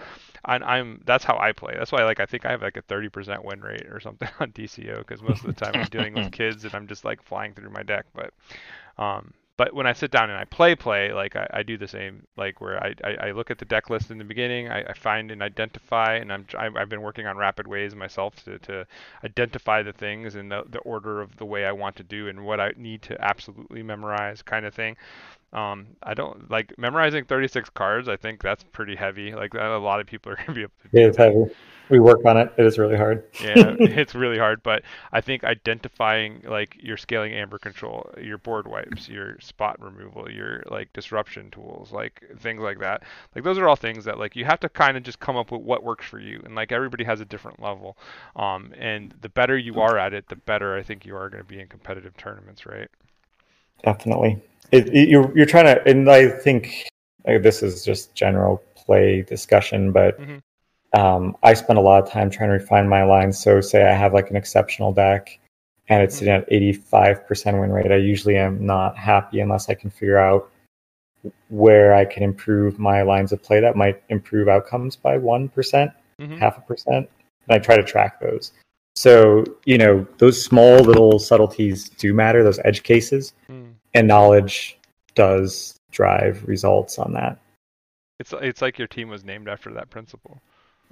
[0.46, 1.76] I'm, I'm that's how I play.
[1.78, 4.52] That's why like I think I have like a 30% win rate or something on
[4.52, 7.54] TCO because most of the time I'm dealing with kids and I'm just like flying
[7.54, 8.06] through my deck.
[8.20, 11.78] But um, but when I sit down and I play play, like I, I do
[11.78, 14.70] the same, like where I, I, I look at the deck list in the beginning,
[14.70, 18.58] I, I find and identify, and I'm I've been working on rapid ways myself to,
[18.60, 18.88] to
[19.26, 22.46] identify the things and the, the order of the way I want to do and
[22.46, 24.96] what I need to absolutely memorize, kind of thing.
[25.52, 28.08] Um, I don't like memorizing 36 cards.
[28.08, 29.36] I think that's pretty heavy.
[29.36, 31.44] Like a lot of people are gonna be able to do It is heavy.
[31.90, 32.52] We work on it.
[32.58, 33.24] It is really hard.
[33.40, 38.68] yeah, it's really hard, but I think identifying like your scaling amber control, your board
[38.68, 43.04] wipes, your spot removal, your like disruption tools, like things like that.
[43.36, 45.52] Like those are all things that like you have to kind of just come up
[45.52, 47.98] with what works for you, and like everybody has a different level.
[48.36, 51.44] Um, and the better you are at it, the better I think you are going
[51.44, 52.90] to be in competitive tournaments, right?
[53.84, 54.42] Definitely.
[54.72, 56.88] It, it- you're you're trying to, and I think
[57.26, 60.42] like, this is just general play discussion, but Mhm.
[60.94, 63.38] Um, I spend a lot of time trying to refine my lines.
[63.40, 65.40] So, say I have like an exceptional deck,
[65.88, 66.20] and it's Mhm.
[66.20, 67.92] sitting at 85% win rate.
[67.92, 70.50] I usually am not happy unless I can figure out
[71.50, 75.92] where I can improve my lines of play that might improve outcomes by one percent,
[76.20, 76.38] Mhm.
[76.38, 77.10] half a percent,
[77.48, 78.54] and I try to track those.
[78.96, 83.74] So, you know, those small little subtleties do matter, those edge cases Mm.
[83.94, 84.78] and knowledge
[85.16, 87.38] does drive results on that
[88.20, 90.42] It's it's like your team was named after that principle.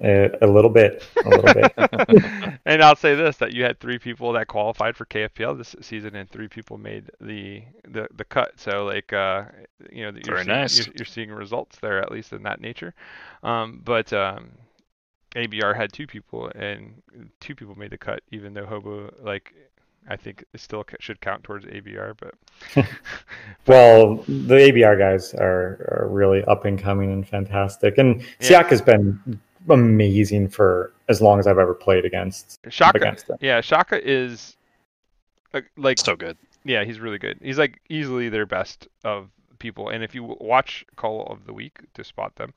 [0.03, 1.73] Uh, a little bit a little bit
[2.65, 6.15] and I'll say this: that you had three people that qualified for KFPL this season,
[6.15, 8.60] and three people made the the, the cut.
[8.60, 9.45] So like, uh,
[9.91, 10.77] you know, you're Very seeing, nice.
[10.77, 12.93] You're, you're seeing results there, at least in that nature.
[13.43, 14.49] Um, but um,
[15.36, 17.01] ABR had two people, and
[17.39, 19.53] two people made the cut, even though Hobo like.
[20.10, 22.33] I think it still should count towards ABR, but
[23.67, 28.63] well the abr guys are, are really up and coming and fantastic and Yeah.
[28.63, 29.19] siak has been
[29.69, 34.58] amazing for as long as i've ever played against Shaka, against them yeah, Shaka is
[35.77, 36.38] like so good.
[36.63, 37.39] Yeah, he's really good.
[37.41, 39.89] He's like easily their best of people.
[39.89, 42.53] And if you watch Call of the Week to spot them,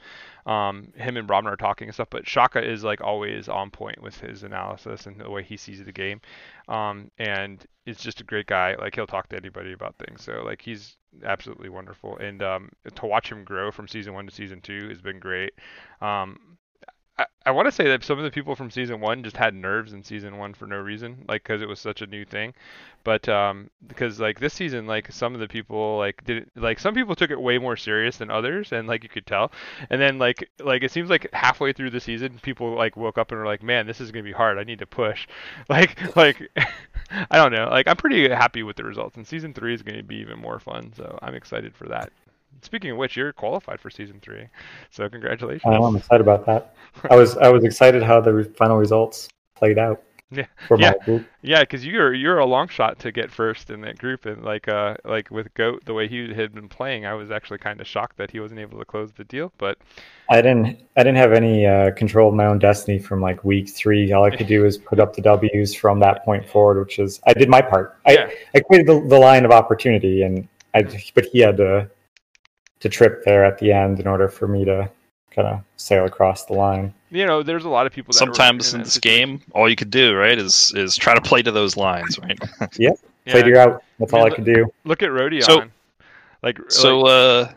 [0.46, 2.08] um, him and Bromner are talking and stuff.
[2.10, 5.82] But Shaka is like always on point with his analysis and the way he sees
[5.84, 6.20] the game.
[6.68, 8.74] Um, and is just a great guy.
[8.76, 10.22] Like he'll talk to anybody about things.
[10.22, 12.18] So like he's absolutely wonderful.
[12.18, 15.52] And um, to watch him grow from season one to season two has been great.
[16.00, 16.58] Um,
[17.20, 19.54] I, I want to say that some of the people from season one just had
[19.54, 22.54] nerves in season one for no reason, like because it was such a new thing.
[23.04, 26.94] But um, because like this season, like some of the people like did like some
[26.94, 29.52] people took it way more serious than others, and like you could tell.
[29.90, 33.32] And then like like it seems like halfway through the season, people like woke up
[33.32, 34.58] and were like, man, this is gonna be hard.
[34.58, 35.26] I need to push.
[35.68, 36.50] Like like
[37.30, 37.68] I don't know.
[37.68, 40.58] Like I'm pretty happy with the results, and season three is gonna be even more
[40.58, 40.92] fun.
[40.96, 42.12] So I'm excited for that.
[42.62, 44.46] Speaking of which, you're qualified for season three,
[44.90, 45.62] so congratulations.
[45.64, 46.74] I know, I'm excited about that.
[47.10, 50.02] I was I was excited how the final results played out.
[50.32, 50.92] Yeah, for yeah,
[51.42, 54.68] yeah, because you're you're a long shot to get first in that group, and like
[54.68, 57.88] uh like with Goat, the way he had been playing, I was actually kind of
[57.88, 59.52] shocked that he wasn't able to close the deal.
[59.58, 59.78] But
[60.28, 63.70] I didn't I didn't have any uh, control of my own destiny from like week
[63.70, 64.12] three.
[64.12, 67.20] All I could do was put up the W's from that point forward, which is
[67.26, 67.98] I did my part.
[68.06, 68.30] I Yeah.
[68.54, 70.82] I created the, the line of opportunity, and I
[71.12, 71.90] but he had to
[72.80, 74.90] to trip there at the end in order for me to
[75.30, 76.92] kind of sail across the line.
[77.10, 78.12] you know, there's a lot of people.
[78.12, 79.38] That Sometimes in that this situation.
[79.38, 82.38] game, all you could do, right, is is try to play to those lines, right?
[82.78, 82.98] yep.
[83.26, 83.34] Yeah.
[83.34, 84.72] Figure out that's I mean, all I could do.
[84.84, 85.42] Look at Rodion.
[85.42, 85.64] So-
[86.42, 87.52] like So, like, uh,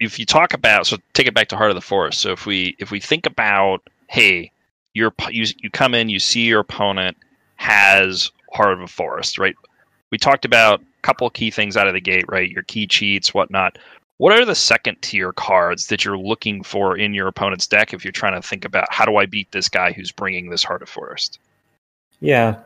[0.00, 2.20] if you talk about, so take it back to Heart of the Forest.
[2.22, 4.50] So if we if we think about, hey,
[4.94, 7.16] your op- you you come in, you see your opponent
[7.56, 9.54] has Heart of the Forest, right?
[10.10, 12.48] We talked about a couple of key things out of the gate, right?
[12.50, 13.76] Your key cheats, whatnot.
[14.18, 18.04] What are the second tier cards that you're looking for in your opponent's deck if
[18.04, 20.82] you're trying to think about how do I beat this guy who's bringing this Heart
[20.82, 21.38] of Forest?
[22.20, 22.56] Yeah.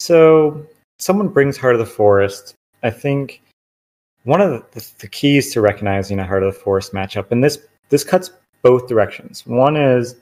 [0.00, 0.66] So
[0.98, 2.54] someone brings Heart of the Forest.
[2.82, 3.42] I think
[4.24, 7.58] one of the, the, keys to recognizing a Heart of the Forest matchup, and this
[7.90, 8.30] this cuts
[8.62, 9.46] both directions.
[9.46, 10.16] One is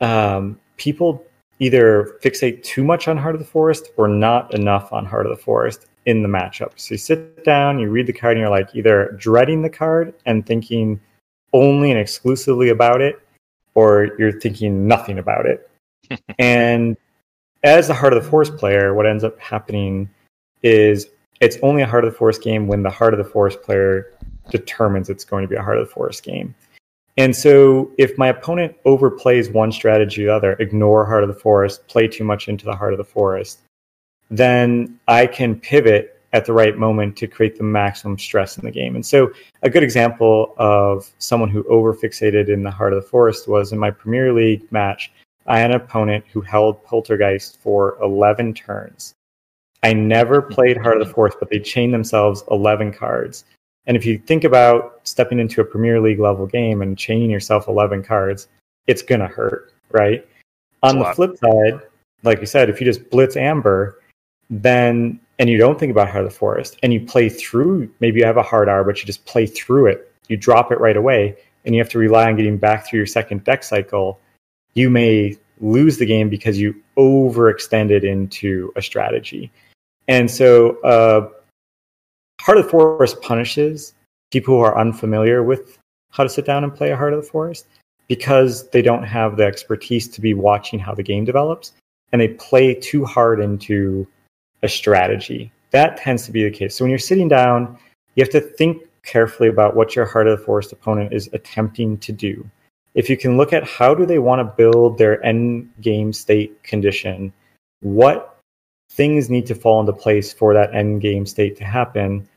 [0.00, 1.24] um, people
[1.58, 5.36] either fixate too much on Heart of the Forest or not enough on Heart of
[5.36, 6.72] the Forest in the matchup.
[6.76, 10.14] So you sit down, you read the card, and you're like either dreading the card
[10.24, 11.00] and thinking
[11.52, 13.20] only and exclusively about it,
[13.74, 15.68] or you're thinking nothing about it.
[16.38, 16.96] and
[17.62, 20.08] as the Heart of the Forest player, what ends up happening
[20.62, 21.08] is
[21.40, 24.12] it's only a Heart of the Forest game when the Heart of the Forest player
[24.50, 26.54] determines it's going to be a Heart of the Forest game.
[27.16, 31.34] And so if my opponent overplays one strategy or the other, ignore Heart of the
[31.34, 33.60] Forest, play too much into the Heart of the Forest,
[34.30, 38.70] then I can pivot at the right moment to create the maximum stress in the
[38.70, 38.94] game.
[38.94, 43.48] And so a good example of someone who overfixated in the Heart of the Forest
[43.48, 45.12] was in my Premier League match.
[45.46, 49.14] I had an opponent who held Poltergeist for 11 turns.
[49.82, 53.44] I never played Heart of the Forest, but they chained themselves 11 cards.
[53.86, 57.68] And if you think about stepping into a Premier League level game and chaining yourself
[57.68, 58.48] 11 cards,
[58.88, 60.26] it's going to hurt, right?
[60.82, 61.80] On the flip side,
[62.24, 64.00] like you said, if you just blitz Amber,
[64.50, 68.20] then and you don't think about Heart of the Forest and you play through, maybe
[68.20, 70.96] you have a hard R but you just play through it, you drop it right
[70.96, 74.18] away, and you have to rely on getting back through your second deck cycle,
[74.74, 79.50] you may lose the game because you overextended into a strategy.
[80.08, 81.28] And so, uh,
[82.40, 83.94] Heart of the Forest punishes
[84.30, 85.78] people who are unfamiliar with
[86.10, 87.66] how to sit down and play a Heart of the Forest
[88.08, 91.72] because they don't have the expertise to be watching how the game develops
[92.12, 94.06] and they play too hard into
[94.66, 95.50] a strategy.
[95.70, 96.74] That tends to be the case.
[96.74, 97.78] So when you're sitting down,
[98.14, 101.96] you have to think carefully about what your Heart of the Forest opponent is attempting
[101.98, 102.48] to do.
[102.94, 106.62] If you can look at how do they want to build their end game state
[106.62, 107.32] condition,
[107.80, 108.38] what
[108.90, 112.28] things need to fall into place for that end game state to happen,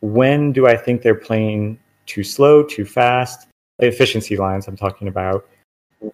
[0.00, 3.48] when do I think they're playing too slow, too fast,
[3.80, 5.46] efficiency lines I'm talking about,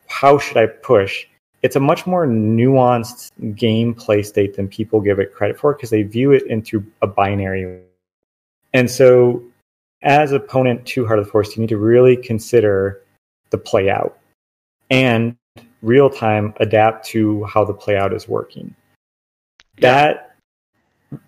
[0.09, 1.27] how should I push?
[1.65, 6.03] It's a much more nuanced gameplay state than people give it credit for because they
[6.03, 7.81] view it into a binary.
[8.75, 9.43] And so,
[10.03, 13.01] as opponent to Heart of the Forest, you need to really consider
[13.49, 14.19] the play out
[14.91, 15.35] and
[15.81, 18.75] real time adapt to how the play out is working.
[19.79, 20.37] That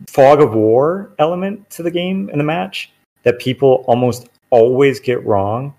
[0.07, 2.91] fog of war element to the game in the match
[3.23, 5.75] that people almost always get wrong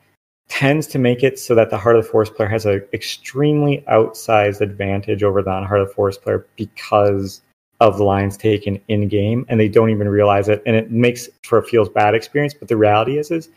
[0.47, 3.83] tends to make it so that the Heart of the Forest player has an extremely
[3.89, 7.41] outsized advantage over the non Heart of the Forest player because
[7.79, 11.29] of the lines taken in game and they don't even realize it and it makes
[11.43, 13.49] for a feels bad experience but the reality is is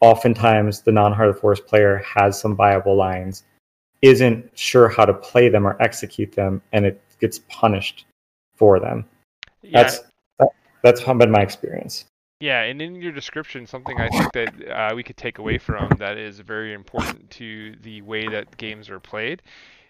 [0.00, 3.44] oftentimes the non Heart of the Forest player has some viable lines
[4.02, 8.06] isn't sure how to play them or execute them and it gets punished
[8.54, 9.04] for them.
[9.62, 10.00] Yeah, that's
[10.38, 10.48] that,
[10.82, 12.04] that's been my experience
[12.40, 15.88] Yeah, and in your description, something I think that uh, we could take away from
[15.98, 19.42] that is very important to the way that games are played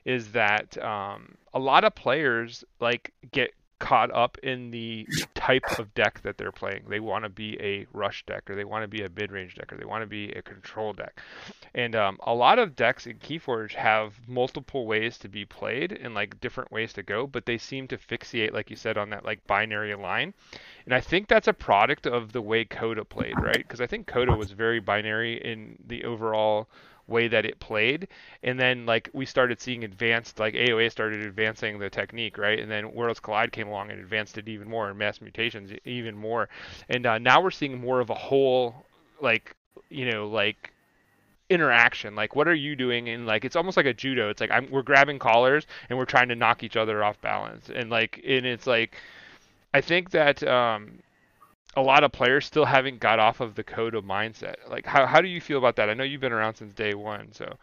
[0.07, 5.93] is that um, a lot of players like get caught up in the type of
[5.95, 6.83] deck that they're playing.
[6.89, 9.73] They want to be a rush deck, or they want to be a mid-range deck,
[9.73, 11.21] or they want to be a control deck.
[11.75, 16.15] And um, a lot of decks in Keyforge have multiple ways to be played and
[16.15, 19.25] like different ways to go, but they seem to fixate, like you said, on that
[19.25, 20.35] like binary line.
[20.85, 23.59] And I think that's a product of the way CotA played, right?
[23.59, 26.69] Because I think CotA was very binary in the overall
[27.09, 28.09] way that it played.
[28.43, 32.59] And then like we started seeing advanced like aoa started advancing the technique right?
[32.59, 36.17] And then worlds collide came along and advanced it even more and mass mutations even
[36.17, 36.49] more.
[36.89, 38.87] And uh, now we're seeing more of a whole
[39.21, 39.57] like
[39.89, 40.73] you know like
[41.51, 42.15] interaction.
[42.15, 43.09] Like what are you doing?
[43.09, 44.29] And like it's almost like a judo.
[44.31, 47.71] It's like I'm, we're grabbing collars and we're trying to knock each other off balance.
[47.75, 48.97] And like and it's like
[49.75, 50.99] i think that um
[51.77, 54.57] a lot of players still haven't got off of the CotA mindset.
[54.69, 55.89] Like, how how do you feel about that?
[55.91, 57.57] I know you've been around since day one, so.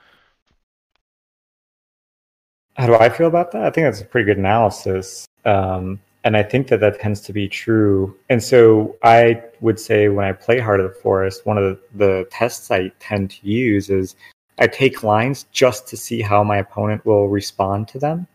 [2.76, 3.64] How do I feel about that?
[3.64, 7.34] I think that's a pretty good analysis, um, and I think that that tends to
[7.34, 8.18] be true.
[8.30, 11.80] And so I would say when I play Heart of the Forest, one of the,
[11.96, 14.16] the tests I tend to use is
[14.60, 18.28] I take lines just to see how my opponent will respond to them.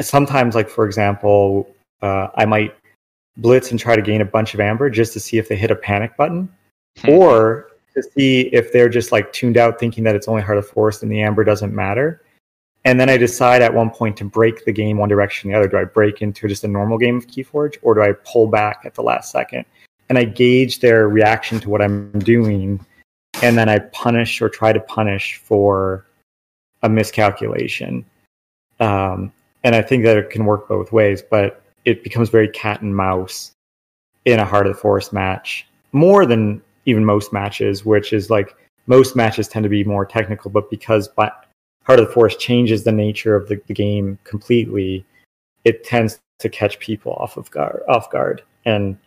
[0.00, 2.74] Sometimes, like for example, uh, I might
[3.38, 5.70] blitz and try to gain a bunch of amber just to see if they hit
[5.70, 6.48] a panic button,
[6.98, 7.10] hmm.
[7.10, 10.68] or to see if they're just like tuned out, thinking that it's only Heart of
[10.68, 12.22] Forest and the amber doesn't matter.
[12.84, 15.58] And then I decide at one point to break the game one direction or the
[15.58, 15.68] other.
[15.68, 18.82] Do I break into just a normal game of Keyforge, or do I pull back
[18.84, 19.64] at the last second?
[20.08, 22.84] And I gauge their reaction to what I'm doing,
[23.42, 26.06] and then I punish or try to punish for
[26.82, 28.06] a miscalculation.
[28.80, 29.32] Um,
[29.64, 31.20] and I think that it can work both ways.
[31.20, 33.52] But it becomes very cat and mouse
[34.24, 38.56] in a Heart of the Forest match, more than even most matches, which is like
[38.86, 41.34] most matches tend to be more technical, but because Heart
[41.88, 45.04] of the Forest changes the nature of the, the game completely,
[45.64, 48.42] it tends to catch people off of guard, off guard.
[48.64, 48.98] And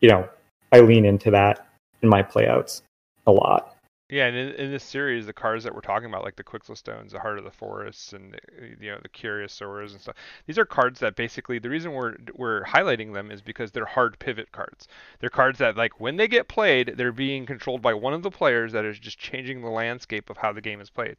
[0.00, 0.28] you know,
[0.72, 1.66] I lean into that
[2.02, 2.82] in my playouts
[3.26, 3.69] a lot.
[4.10, 7.10] Yeah, and in, in, this series, the cards that we're talking about, like the Quixelstones,
[7.10, 8.38] the Heart of the Forests, and
[8.80, 12.16] you know the Curious Sores and stuff, these are cards that basically the reason we're
[12.34, 14.88] we're highlighting them is because they're hard pivot cards.
[15.20, 18.32] They're cards that like when they get played, they're being controlled by one of the
[18.32, 21.16] players that is just changing the landscape of how the game is played.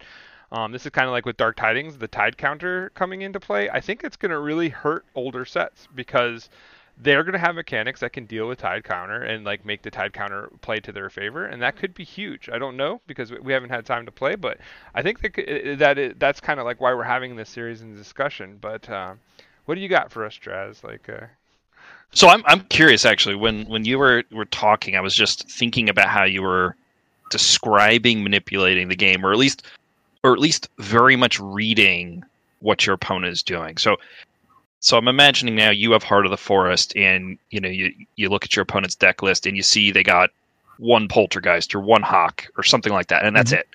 [0.51, 3.69] Um, this is kind of like with Dark Tidings, the Tide counter coming into play.
[3.69, 6.49] I think it's going to really hurt older sets because
[7.01, 9.89] they're going to have mechanics that can deal with tide counter and like make the
[9.89, 12.49] tide counter play to their favor and that could be huge.
[12.51, 14.59] I don't know because we haven't had time to play but
[14.93, 17.97] i think that that is, that's kind of like why we're having this series and
[17.97, 18.57] discussion.
[18.61, 19.15] But uh,
[19.65, 20.83] what do you got for us Draz?
[20.83, 21.25] like uh...
[22.11, 23.35] so i'm i'm curious actually.
[23.35, 26.75] When when you were were talking i was just thinking about how you were
[27.31, 29.65] describing manipulating the game or at least
[30.23, 32.23] or at least very much reading
[32.59, 33.77] what your opponent is doing.
[33.77, 33.97] So
[34.81, 38.29] so I'm imagining now you have Heart of the Forest, and you know you you
[38.29, 40.31] look at your opponent's deck list, and you see they got
[40.79, 43.59] one Poltergeist or one Hawk or something like that, and that's mm-hmm.
[43.59, 43.67] it.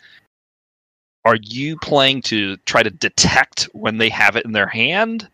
[1.24, 5.28] Are you playing to try to detect when they have it in their hand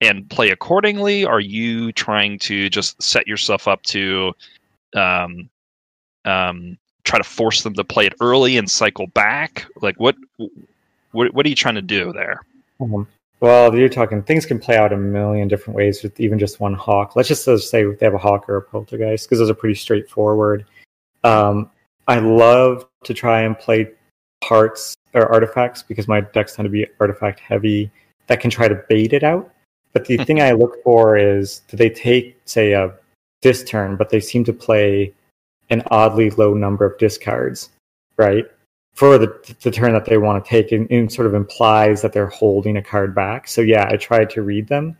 [0.00, 1.24] and play accordingly?
[1.24, 4.32] Are you trying to just set yourself up to
[4.94, 5.48] um,
[6.24, 9.66] um, try to force them to play it early and cycle back?
[9.82, 10.14] Like what
[11.10, 12.42] what what are you trying to do there?
[12.80, 13.08] Um,
[13.40, 16.74] well, you're talking things can play out a million different ways with even just one
[16.74, 17.16] hawk.
[17.16, 20.64] Let's just say they have a hawk or a poltergeist because those are pretty straightforward.
[21.24, 21.70] Um,
[22.08, 23.90] I love to try and play
[24.40, 27.90] parts or artifacts because my decks tend to be artifact heavy
[28.26, 29.52] that can try to bait it out.
[29.92, 32.92] But the thing I look for is do they take, say, a
[33.42, 35.12] this turn, but they seem to play
[35.70, 37.70] an oddly low number of discards,
[38.16, 38.46] right?
[38.96, 42.14] For the, the turn that they want to take and, and, sort of implies that
[42.14, 43.46] they're holding a card back.
[43.46, 44.96] So yeah, I tried to read them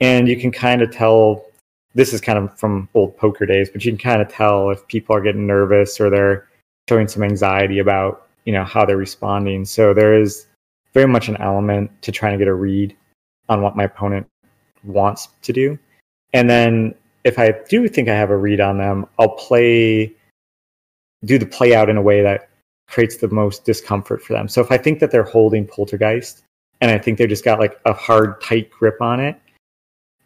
[0.00, 1.46] and you can kind of tell
[1.94, 4.86] this is kind of from old poker days, but you can kind of tell if
[4.88, 6.48] people are getting nervous or they're
[6.88, 9.64] showing some anxiety about, you know, how they're responding.
[9.64, 10.46] So there is
[10.92, 12.96] very much an element to trying to get a read
[13.48, 14.26] on what my opponent
[14.84, 15.78] wants to do.
[16.32, 20.14] And then if I do think I have a read on them, I'll play
[21.24, 22.49] do the play out in a way that
[22.90, 24.48] creates the most discomfort for them.
[24.48, 26.42] So if I think that they're holding poltergeist
[26.80, 29.40] and I think they just got like a hard, tight grip on it,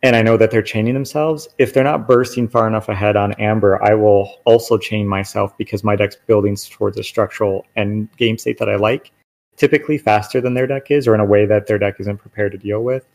[0.02, 3.32] and I know that they're chaining themselves, if they're not bursting far enough ahead on
[3.34, 8.36] amber, I will also chain myself because my deck's building towards a structural and game
[8.36, 9.12] state that I like,
[9.56, 12.52] typically faster than their deck is, or in a way that their deck isn't prepared
[12.52, 13.06] to deal with.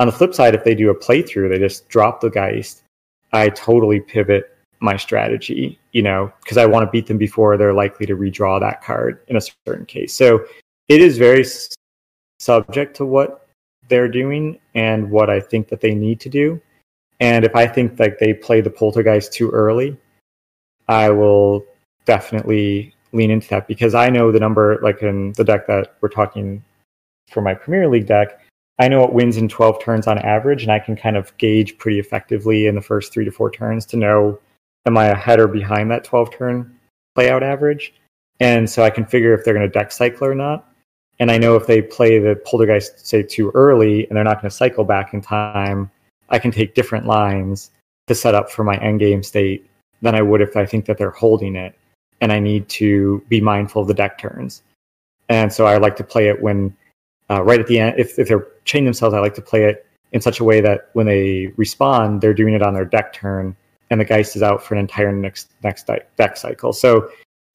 [0.00, 2.82] On the flip side, if they do a playthrough, they just drop the Geist,
[3.32, 4.53] I totally pivot
[4.84, 8.60] my strategy, you know, because I want to beat them before they're likely to redraw
[8.60, 10.14] that card in a certain case.
[10.14, 10.44] So
[10.88, 11.44] it is very
[12.38, 13.48] subject to what
[13.88, 16.60] they're doing and what I think that they need to do.
[17.20, 19.96] And if I think like they play the poltergeist too early,
[20.88, 21.64] I will
[22.04, 26.08] definitely lean into that because I know the number, like in the deck that we're
[26.08, 26.62] talking
[27.30, 28.40] for my Premier League deck,
[28.78, 31.78] I know it wins in 12 turns on average, and I can kind of gauge
[31.78, 34.40] pretty effectively in the first three to four turns to know
[34.86, 36.78] am I ahead or behind that 12 turn
[37.16, 37.94] playout average.
[38.40, 40.68] And so I can figure if they're going to deck cycle or not.
[41.20, 44.50] And I know if they play the poltergeist, say, too early and they're not going
[44.50, 45.90] to cycle back in time,
[46.28, 47.70] I can take different lines
[48.08, 49.68] to set up for my endgame state
[50.02, 51.74] than I would if I think that they're holding it
[52.20, 54.62] and I need to be mindful of the deck turns.
[55.28, 56.76] And so I like to play it when
[57.30, 59.86] uh, right at the end, if, if they're chaining themselves, I like to play it
[60.12, 63.56] in such a way that when they respond, they're doing it on their deck turn
[63.90, 66.72] and the Geist is out for an entire next next deck cycle.
[66.72, 67.10] So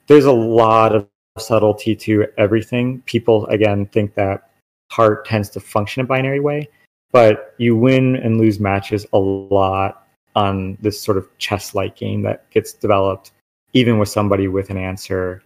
[0.07, 1.07] there's a lot of
[1.38, 3.01] subtlety to everything.
[3.05, 4.49] People again think that
[4.91, 6.67] heart tends to function a binary way,
[7.11, 12.49] but you win and lose matches a lot on this sort of chess-like game that
[12.51, 13.32] gets developed,
[13.73, 15.41] even with somebody with an answer,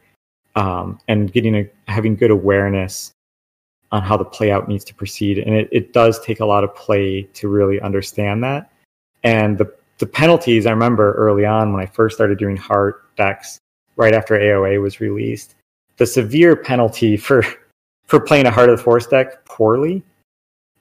[0.56, 3.12] um, and getting a having good awareness
[3.92, 5.38] on how the play out needs to proceed.
[5.38, 8.72] And it, it does take a lot of play to really understand that.
[9.24, 9.72] And the
[10.04, 13.58] the penalties I remember early on when I first started doing heart decks
[13.96, 15.56] right after AOA was released,
[15.96, 17.42] the severe penalty for
[18.08, 20.04] for playing a Heart of the Forest deck poorly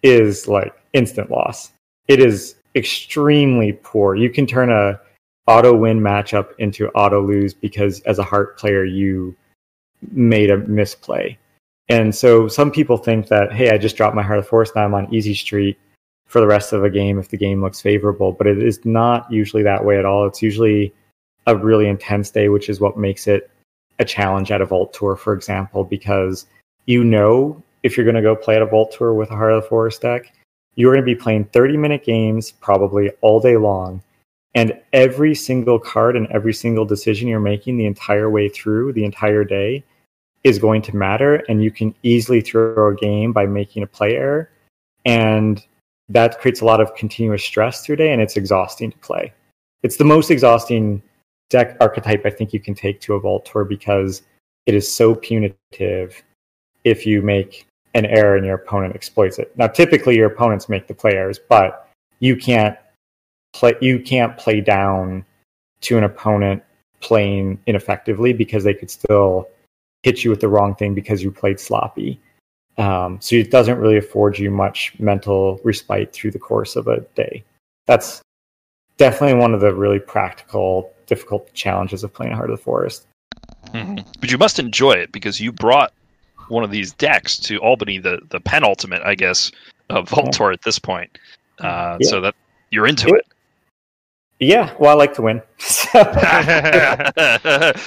[0.03, 1.71] is like instant loss.
[2.09, 4.17] It is extremely poor.
[4.17, 4.99] You can turn a
[5.47, 9.37] auto win matchup into auto lose because as a heart player you
[10.11, 11.39] made a misplay.
[11.89, 14.75] And so some people think that, hey, I just dropped my Heart of the Forest
[14.75, 15.79] now I'm on easy street
[16.33, 18.33] for the rest of a game if the game looks favorable.
[18.33, 20.27] But it is not usually that way at all.
[20.27, 20.95] It's usually
[21.47, 23.51] a really intense day, which is what makes it
[23.99, 26.47] a challenge at a Vault Tour, for example, because
[26.87, 29.53] you know if you're going to go play at a Vault Tour with a Heart
[29.53, 30.33] of the Forest deck,
[30.75, 34.03] you're going to be playing 30 minute games probably all day long.
[34.55, 39.05] And every single card and every single decision you're making the entire way through, the
[39.05, 39.85] entire day,
[40.45, 41.45] is going to matter.
[41.51, 44.51] And you can easily throw a game by making a play error.
[45.05, 45.63] And
[46.13, 49.33] that creates a lot of continuous stress through day and it's exhausting to play.
[49.83, 51.03] It's the most exhausting
[51.51, 54.23] deck archetype I think you can take to a Vault Tour because
[54.67, 56.23] it is so punitive
[56.85, 59.57] if you make an error and your opponent exploits it.
[59.57, 61.89] Now typically your opponents make the play errors, but
[62.21, 62.77] you can't
[63.53, 65.25] play you can't play down
[65.83, 66.63] to an opponent
[67.01, 69.49] playing ineffectively because they could still
[70.03, 72.21] hit you with the wrong thing because you played sloppy.
[72.79, 77.01] Um, so it doesn't really afford you much mental respite through the course of a
[77.15, 77.45] day.
[77.87, 78.23] That's
[78.97, 83.07] definitely one of the really practical, difficult challenges of playing Heart of the Forest.
[83.69, 84.09] Mm-hmm.
[84.21, 85.93] But you must enjoy it because you brought
[86.49, 89.51] one of these decks to Albany, the the penultimate, I guess,
[89.91, 91.19] of Vault Tour at this point.
[91.59, 92.09] Uh, yeah.
[92.09, 92.35] So that
[92.71, 93.27] you're into it.
[94.43, 95.41] Yeah, well, I like to win.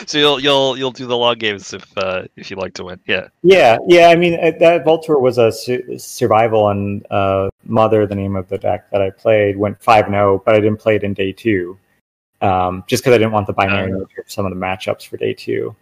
[0.08, 2.98] so you'll you'll you'll do the long games if uh, if you like to win.
[3.06, 3.28] Yeah.
[3.44, 4.08] Yeah, yeah.
[4.08, 8.38] I mean, uh, that Vault Tour was a su- survival, and uh, Mother, the name
[8.38, 11.14] of the deck that I played, went five zero, but I didn't play it in
[11.14, 11.78] day two,
[12.40, 15.06] um, just because I didn't want the binary uh, nature of some of the matchups
[15.06, 15.76] for day two.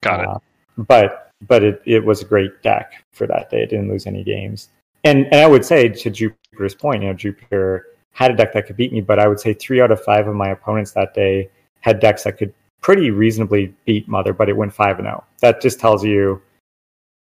[0.00, 0.26] Got it.
[0.26, 0.38] Uh,
[0.78, 3.62] but but it, it was a great deck for that day.
[3.62, 4.70] It didn't lose any games,
[5.04, 7.86] and and I would say to Jupiter's point, you know, Jupiter
[8.18, 10.26] had a deck that could beat me, but I would say three out of five
[10.26, 11.48] of my opponents that day
[11.82, 15.22] had decks that could pretty reasonably beat Mother, but it went five and zero.
[15.24, 15.32] Oh.
[15.38, 16.42] That just tells you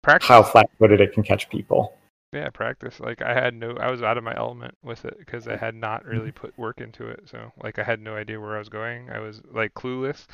[0.03, 0.27] Practice.
[0.27, 1.95] how flat-footed it can catch people.
[2.33, 3.01] Yeah, practice.
[3.01, 5.75] Like I had no, I was out of my element with it because I had
[5.75, 7.23] not really put work into it.
[7.29, 9.09] So like I had no idea where I was going.
[9.09, 10.27] I was like clueless,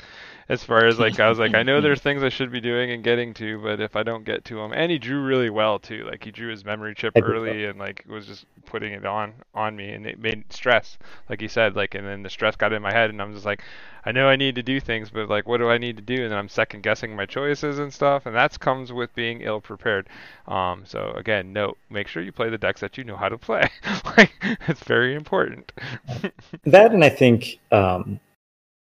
[0.48, 2.92] as far as like I was like I know there's things I should be doing
[2.92, 5.80] and getting to, but if I don't get to them, and he drew really well
[5.80, 6.04] too.
[6.04, 9.74] Like he drew his memory chip early and like was just putting it on on
[9.74, 12.80] me, and it made stress, like he said, like and then the stress got in
[12.80, 13.64] my head, and I'm just like,
[14.04, 16.22] I know I need to do things, but like, what do I need to do?
[16.22, 19.60] And then I'm second guessing my choices and stuff, and that comes with being ill
[19.60, 20.08] prepared.
[20.46, 23.38] Um, so again, note: make sure you play the decks that you know how to
[23.38, 23.68] play.
[24.04, 24.32] like,
[24.68, 25.72] it's very important.
[26.64, 28.20] that, and I think, um,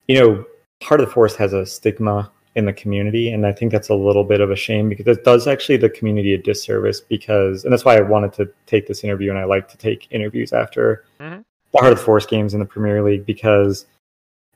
[0.08, 0.46] you know,
[0.84, 3.96] Heart of the Forest has a stigma in the community, and I think that's a
[3.96, 7.02] little bit of a shame because it does actually the community a disservice.
[7.02, 10.08] Because, and that's why I wanted to take this interview, and I like to take
[10.12, 11.42] interviews after mm-hmm.
[11.72, 13.86] the Heart of the Forest games in the Premier League because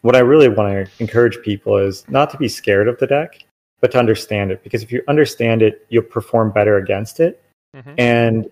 [0.02, 3.44] what I really want to encourage people is not to be scared of the deck,
[3.80, 4.64] but to understand it.
[4.64, 7.42] Because if you understand it, you'll perform better against it.
[7.76, 7.94] Mm-hmm.
[7.98, 8.52] And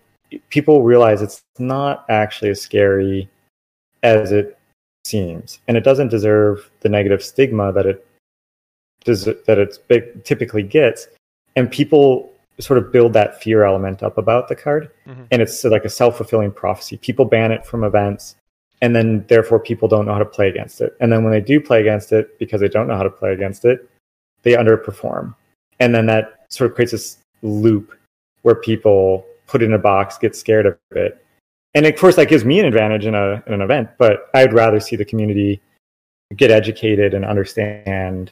[0.49, 3.29] people realize it's not actually as scary
[4.03, 4.57] as it
[5.05, 8.05] seems, and it doesn't deserve the negative stigma that it
[9.03, 11.07] does that it typically gets.
[11.55, 15.23] And people sort of build that fear element up about the card, mm-hmm.
[15.31, 16.97] and it's like a self fulfilling prophecy.
[16.97, 18.35] People ban it from events,
[18.81, 20.95] and then therefore people don't know how to play against it.
[20.99, 23.33] And then when they do play against it, because they don't know how to play
[23.33, 23.89] against it,
[24.43, 25.35] they underperform,
[25.79, 27.93] and then that sort of creates this loop
[28.41, 31.23] where people put in a box, get scared of it,
[31.73, 33.89] and of course that gives me an advantage in a in an event.
[33.97, 35.61] But I'd rather see the community
[36.35, 38.31] get educated and understand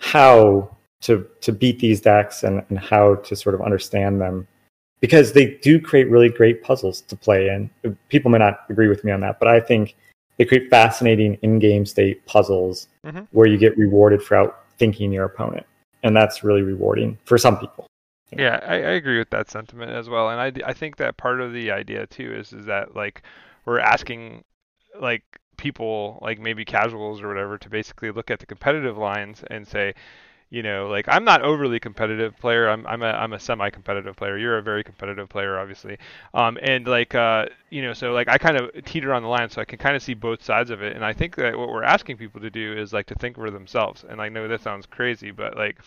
[0.00, 4.46] how to to beat these decks and, and how to sort of understand them
[5.02, 7.68] because they do create really great puzzles to play in.
[8.08, 9.96] People may not agree with me on that, but I think
[10.38, 13.24] they create fascinating in-game state puzzles mm-hmm.
[13.32, 15.66] where you get rewarded for outthinking your opponent,
[16.04, 17.86] and that's really rewarding for some people.
[18.30, 21.40] Yeah, I, I agree with that sentiment as well, and I, I think that part
[21.40, 23.22] of the idea too is is that like
[23.66, 24.44] we're asking
[24.98, 25.22] like
[25.56, 29.94] people like maybe casuals or whatever to basically look at the competitive lines and say
[30.52, 32.68] you know, like I'm not overly competitive player.
[32.68, 34.36] I'm I'm a I'm a semi-competitive player.
[34.36, 35.96] You're a very competitive player, obviously.
[36.34, 39.48] Um, and like uh, you know, so like I kind of teeter on the line,
[39.48, 40.94] so I can kind of see both sides of it.
[40.94, 43.50] And I think that what we're asking people to do is like to think for
[43.50, 44.04] themselves.
[44.06, 45.78] And I know that sounds crazy, but like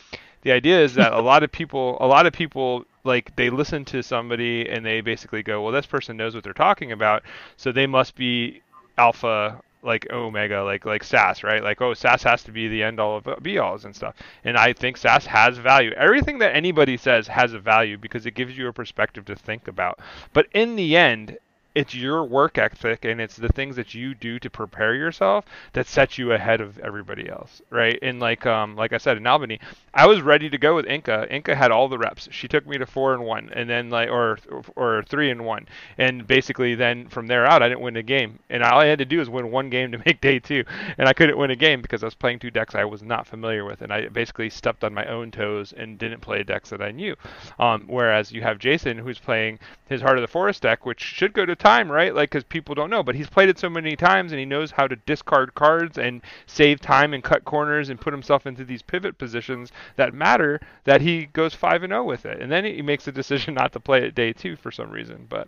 [0.42, 3.86] the idea is that a lot of people, a lot of people like they listen
[3.86, 7.22] to somebody and they basically go, well, this person knows what they're talking about,
[7.56, 8.64] so they must be
[8.98, 11.64] alpha like oh, Omega, like like SAS, right?
[11.64, 14.16] Like oh, SAS has to be the end all of uh, be alls and stuff.
[14.44, 15.92] And I think SAS has value.
[15.92, 19.68] Everything that anybody says has a value because it gives you a perspective to think
[19.68, 20.00] about.
[20.34, 21.38] But in the end,
[21.76, 25.86] it's your work ethic and it's the things that you do to prepare yourself that
[25.86, 28.00] sets you ahead of everybody else, right?
[28.02, 29.60] And like um like I said in Albany,
[29.94, 31.28] I was ready to go with Inca.
[31.30, 32.30] Inca had all the reps.
[32.32, 34.40] She took me to four and one, and then like or
[34.76, 35.68] or three and one,
[35.98, 39.00] and basically then from there out I didn't win a game, and all I had
[39.00, 40.64] to do was win one game to make day two,
[40.98, 43.28] and I couldn't win a game because I was playing two decks I was not
[43.28, 46.82] familiar with, and I basically stepped on my own toes and didn't play decks that
[46.82, 47.16] I knew.
[47.60, 51.34] Um, whereas you have Jason who's playing his Heart of the Forest deck, which should
[51.34, 52.14] go to time, right?
[52.14, 54.72] Like, because people don't know, but he's played it so many times and he knows
[54.72, 58.84] how to discard cards and save time and cut corners and put himself into these
[58.84, 60.62] pivot positions that matter.
[60.84, 63.54] That he goes five and zero oh with it, and then he makes a decision
[63.62, 65.26] not to play it day two for some reason.
[65.28, 65.48] But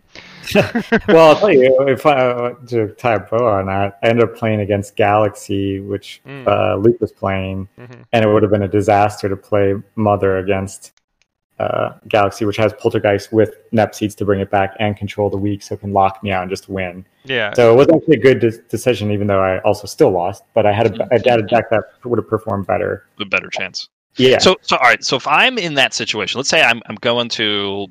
[1.07, 4.23] well, I'll tell you, if I uh, to tie a bow on that, I ended
[4.23, 6.47] up playing against Galaxy, which mm.
[6.47, 8.01] uh, Luke was playing, mm-hmm.
[8.11, 10.93] and it would have been a disaster to play Mother against
[11.59, 15.37] uh, Galaxy, which has Poltergeist with Nep seeds to bring it back and control the
[15.37, 17.05] weak, so it can lock me out and just win.
[17.23, 17.53] Yeah.
[17.53, 20.43] So it was actually a good de- decision, even though I also still lost.
[20.53, 23.05] But I had a, I had a deck that would have performed better.
[23.19, 23.89] A better chance.
[24.17, 24.37] Yeah.
[24.39, 25.03] So, so all right.
[25.03, 27.87] So if I'm in that situation, let's say I'm I'm going to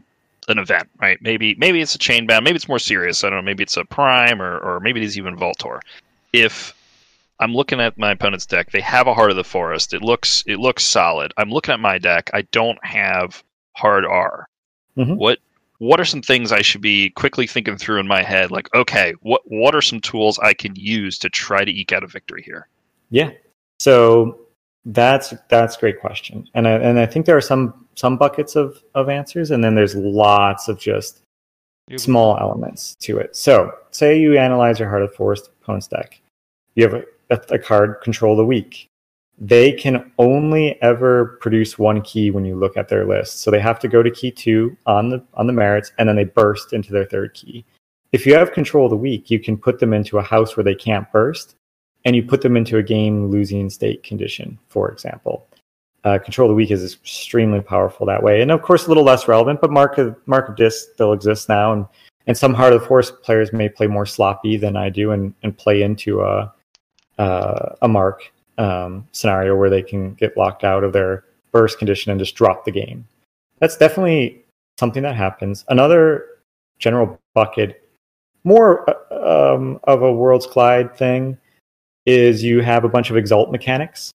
[0.48, 1.18] an event, right?
[1.20, 3.24] Maybe maybe it's a chain bound, maybe it's more serious.
[3.24, 3.42] I don't know.
[3.42, 5.80] Maybe it's a prime, or or maybe it's even Vault Tour.
[6.32, 6.74] If
[7.38, 8.70] I'm looking at my opponent's deck.
[8.70, 9.92] They have a Heart of the Forest.
[9.92, 11.32] It looks it looks solid.
[11.36, 12.30] I'm looking at my deck.
[12.32, 13.42] I don't have
[13.76, 14.48] hard R.
[14.96, 15.16] Mm-hmm.
[15.16, 15.38] What
[15.78, 18.50] what are some things I should be quickly thinking through in my head?
[18.50, 22.02] Like, okay, what what are some tools I can use to try to eke out
[22.02, 22.68] a victory here?
[23.10, 23.30] Yeah,
[23.78, 24.40] so
[24.86, 28.56] that's that's a great question, and I, and I think there are some some buckets
[28.56, 31.22] of of answers, and then there's lots of just
[31.96, 33.36] small elements to it.
[33.36, 36.20] So, say you analyze your Heart of Forest opponent's deck,
[36.74, 36.94] you have
[37.30, 38.88] a, a card Control the Weak
[39.38, 43.40] they can only ever produce one key when you look at their list.
[43.40, 46.16] So they have to go to key two on the on the merits, and then
[46.16, 47.64] they burst into their third key.
[48.12, 50.64] If you have control of the weak, you can put them into a house where
[50.64, 51.56] they can't burst,
[52.04, 55.46] and you put them into a game losing state condition, for example.
[56.04, 59.04] Uh, control of the weak is extremely powerful that way, and of course a little
[59.04, 59.60] less relevant.
[59.60, 61.86] But mark of mark of Dis still exists now, and
[62.26, 65.34] and some Heart of the Forest players may play more sloppy than I do, and
[65.42, 66.54] and play into a
[67.18, 72.10] uh, a mark um, scenario where they can get locked out of their burst condition
[72.10, 73.06] and just drop the game.
[73.58, 74.44] That's definitely
[74.78, 75.64] something that happens.
[75.68, 76.26] Another
[76.78, 77.88] general bucket,
[78.44, 81.38] more uh, um, of a Worlds Collide thing,
[82.04, 84.12] is you have a bunch of exalt mechanics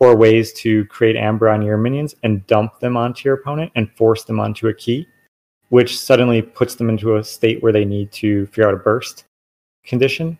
[0.00, 3.90] or ways to create amber on your minions and dump them onto your opponent and
[3.96, 5.06] force them onto a key,
[5.70, 9.24] which suddenly puts them into a state where they need to figure out a burst
[9.84, 10.38] condition.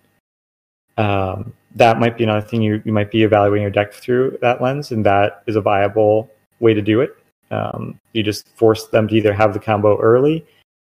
[0.98, 4.60] Um, that might be another thing you, you might be evaluating your deck through that
[4.60, 6.30] lens, and that is a viable
[6.60, 7.16] way to do it.
[7.50, 10.44] Um, you just force them to either have the combo early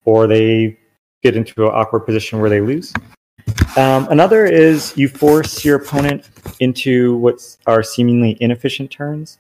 [0.06, 0.78] or they
[1.22, 2.94] get into an awkward position where they lose.
[3.78, 6.30] Um, another is you force your opponent
[6.60, 9.38] into what are seemingly inefficient turns.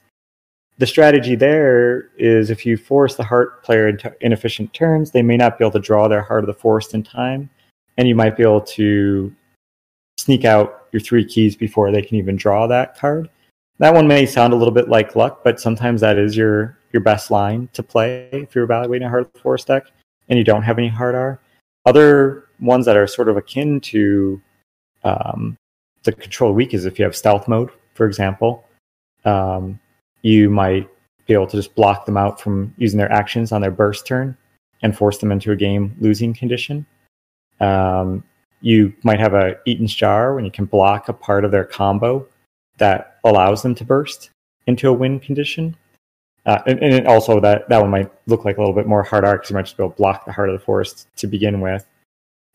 [0.77, 5.35] The strategy there is if you force the heart player into inefficient turns, they may
[5.35, 7.49] not be able to draw their heart of the forest in time,
[7.97, 9.33] and you might be able to
[10.19, 13.29] sneak out your three keys before they can even draw that card.
[13.79, 17.01] That one may sound a little bit like luck, but sometimes that is your your
[17.01, 19.85] best line to play if you're evaluating a the Forest deck
[20.27, 21.39] and you don't have any hard R.
[21.85, 24.41] Other ones that are sort of akin to
[25.03, 25.57] um,
[26.03, 28.65] the control weak is if you have stealth mode, for example,
[29.25, 29.79] um,
[30.23, 30.89] you might
[31.27, 34.35] be able to just block them out from using their actions on their burst turn
[34.81, 36.85] and force them into a game losing condition.
[37.59, 38.23] Um,
[38.61, 42.27] you might have a Eaton's Jar when you can block a part of their combo
[42.77, 44.31] that allows them to burst
[44.67, 45.75] into a win condition.
[46.45, 49.25] Uh, and, and also that, that one might look like a little bit more hard
[49.25, 51.27] R because you might just be able to block the heart of the forest to
[51.27, 51.85] begin with.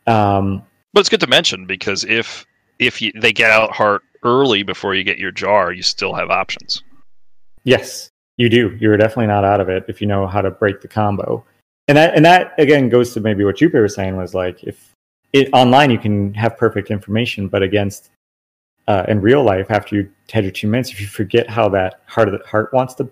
[0.06, 2.46] Um, but it's good to mention because if
[2.78, 6.30] if you, they get out heart early before you get your jar, you still have
[6.30, 6.82] options.
[7.64, 8.76] Yes, you do.
[8.80, 11.44] You're definitely not out of it if you know how to break the combo.
[11.88, 14.93] And that and that again goes to maybe what Jupiter was saying was like if
[15.34, 18.10] it online you can have perfect information, but against
[18.86, 22.02] uh, in real life after you had your two minutes, if you forget how that
[22.06, 23.10] heart of the heart wants to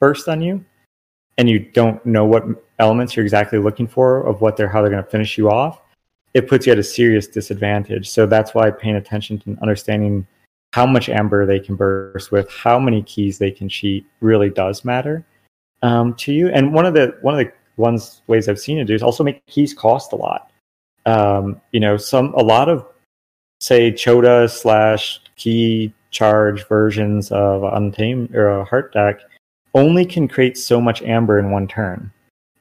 [0.00, 0.62] burst on you,
[1.38, 2.44] and you don't know what
[2.80, 5.82] elements you're exactly looking for of what they're how they're going to finish you off,
[6.34, 8.10] it puts you at a serious disadvantage.
[8.10, 10.26] So that's why paying attention to understanding
[10.72, 14.84] how much amber they can burst with, how many keys they can cheat, really does
[14.84, 15.24] matter
[15.82, 16.48] um, to you.
[16.48, 19.22] And one of the one of the ones ways I've seen it do is also
[19.22, 20.50] make keys cost a lot.
[21.06, 22.86] Um, you know, some a lot of
[23.60, 29.20] say Chota slash key charge versions of Untamed or a Heart deck
[29.74, 32.12] only can create so much amber in one turn.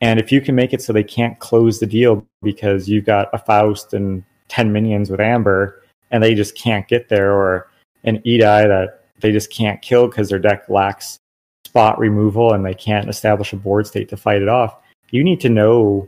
[0.01, 3.29] And if you can make it so they can't close the deal because you've got
[3.31, 5.81] a Faust and 10 minions with amber
[6.11, 7.69] and they just can't get there, or
[8.03, 11.17] an Edai that they just can't kill because their deck lacks
[11.65, 14.77] spot removal and they can't establish a board state to fight it off,
[15.09, 16.07] you need to know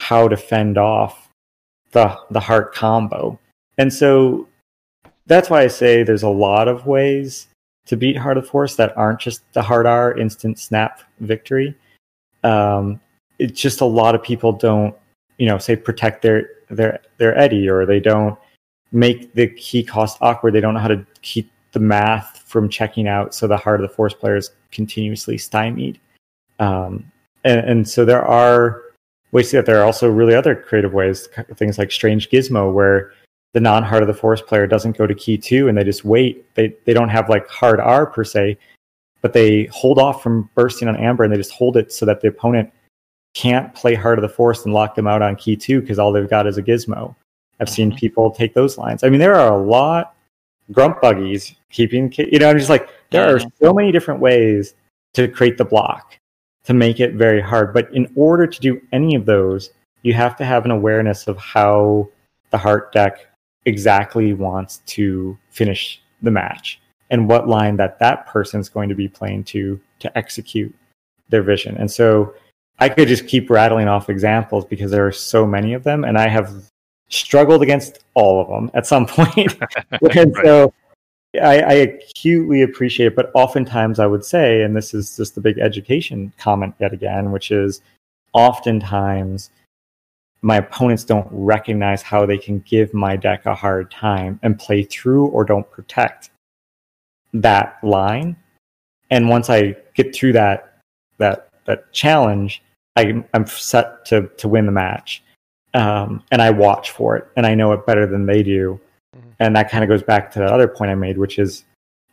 [0.00, 1.28] how to fend off
[1.92, 3.38] the the heart combo.
[3.78, 4.48] And so
[5.26, 7.48] that's why I say there's a lot of ways
[7.86, 11.76] to beat Heart of Forest that aren't just the hard R instant snap victory.
[12.44, 13.00] Um,
[13.38, 14.94] it's just a lot of people don't,
[15.38, 18.38] you know, say protect their their their Eddie or they don't
[18.92, 20.54] make the key cost awkward.
[20.54, 23.88] They don't know how to keep the math from checking out, so the Heart of
[23.88, 25.98] the Forest player is continuously stymied.
[26.58, 27.10] Um,
[27.44, 28.82] and, and so there are
[29.32, 33.12] ways that there are also really other creative ways, things like Strange Gizmo, where
[33.52, 36.04] the non Heart of the Forest player doesn't go to key two and they just
[36.04, 36.46] wait.
[36.54, 38.58] They they don't have like hard R per se,
[39.20, 42.20] but they hold off from bursting on Amber and they just hold it so that
[42.20, 42.70] the opponent
[43.34, 46.12] can't play Heart of the Forest and lock them out on key two because all
[46.12, 47.14] they've got is a gizmo.
[47.60, 47.98] I've seen mm-hmm.
[47.98, 49.04] people take those lines.
[49.04, 50.14] I mean, there are a lot
[50.70, 54.74] grump buggies keeping you know, I'm just like there are so many different ways
[55.14, 56.18] to create the block
[56.64, 57.72] to make it very hard.
[57.74, 59.70] But in order to do any of those,
[60.02, 62.08] you have to have an awareness of how
[62.50, 63.26] the heart deck
[63.64, 69.08] exactly wants to finish the match and what line that that person's going to be
[69.08, 70.74] playing to to execute
[71.28, 71.76] their vision.
[71.76, 72.34] And so
[72.78, 76.18] I could just keep rattling off examples because there are so many of them and
[76.18, 76.52] I have
[77.08, 79.36] struggled against all of them at some point.
[80.16, 80.44] and right.
[80.44, 80.74] so
[81.40, 85.40] I, I, acutely appreciate it, but oftentimes I would say, and this is just the
[85.40, 87.80] big education comment yet again, which is
[88.34, 89.50] oftentimes
[90.42, 94.82] my opponents don't recognize how they can give my deck a hard time and play
[94.82, 96.30] through or don't protect
[97.32, 98.36] that line.
[99.10, 100.80] And once I get through that
[101.18, 102.62] that that challenge,
[102.96, 105.22] I, I'm set to to win the match,
[105.74, 108.80] um, and I watch for it, and I know it better than they do.
[109.16, 109.30] Mm-hmm.
[109.38, 111.64] And that kind of goes back to the other point I made, which is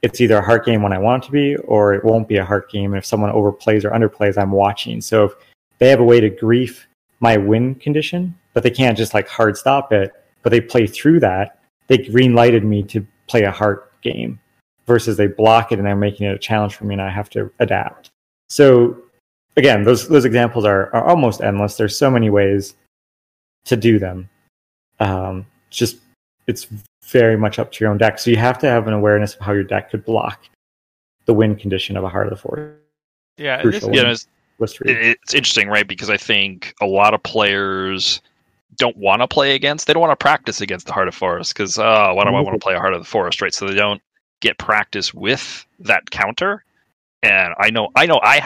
[0.02, 2.38] it's either a heart game when I want it to be, or it won't be
[2.38, 2.94] a heart game.
[2.94, 5.02] And if someone overplays or underplays, I'm watching.
[5.02, 5.34] So if
[5.80, 6.88] they have a way to grief
[7.20, 10.14] my win condition, but they can't just like hard stop it.
[10.42, 11.60] But they play through that.
[11.88, 14.40] They green lighted me to play a heart game
[14.88, 17.30] versus they block it and they're making it a challenge for me and I have
[17.32, 18.10] to adapt.
[18.50, 18.98] So
[19.58, 21.76] again, those those examples are, are almost endless.
[21.76, 22.76] There's so many ways
[23.66, 24.30] to do them.
[25.00, 25.98] Um, just
[26.48, 26.68] it's
[27.12, 28.20] very much up to your own deck.
[28.20, 30.50] So you have to have an awareness of how your deck could block
[31.26, 32.80] the win condition of a Heart of the Forest.
[33.38, 34.16] Yeah, this, yeah,
[34.60, 35.88] it's interesting, right?
[35.88, 38.22] Because I think a lot of players
[38.78, 39.88] don't want to play against.
[39.88, 42.42] They don't want to practice against the Heart of Forest because uh, why do I
[42.42, 43.54] want to play a Heart of the Forest, right?
[43.54, 44.02] So they don't
[44.42, 46.64] get practice with that counter.
[47.24, 48.42] And I know, I know, I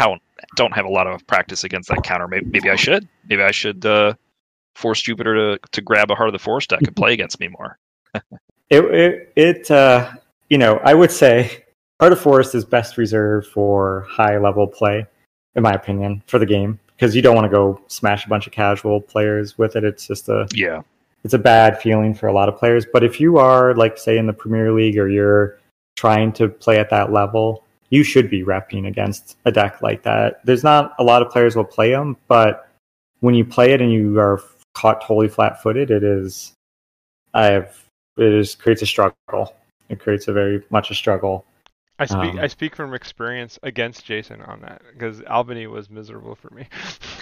[0.56, 2.28] don't have a lot of practice against that counter.
[2.28, 3.08] Maybe, maybe I should.
[3.30, 4.14] Maybe I should uh,
[4.76, 7.48] force Jupiter to to grab a Heart of the Forest deck and play against me
[7.48, 7.78] more.
[8.74, 10.12] it, it, it uh,
[10.50, 11.64] you know, I would say
[12.00, 15.08] Heart of Forest is best reserved for high level play
[15.56, 18.48] in my opinion, for the game because you don't want to go smash a bunch
[18.48, 19.84] of casual players with it.
[19.84, 20.82] It's just a yeah.
[21.24, 22.86] it's a bad feeling for a lot of players.
[22.92, 25.60] But if you are like say in the Premier League or you're
[25.96, 30.44] trying to play at that level, you should be repping against a deck like that.
[30.46, 32.70] There's not a lot of players will play them, but
[33.20, 34.42] when you play it and you are
[34.74, 36.54] caught totally flat-footed, it is
[37.34, 37.83] I've
[38.18, 39.56] it is creates a struggle.
[39.90, 41.46] It creates a very much a struggle.
[42.00, 46.36] I speak Um, I speak from experience against Jason on that because Albany was miserable
[46.36, 46.68] for me.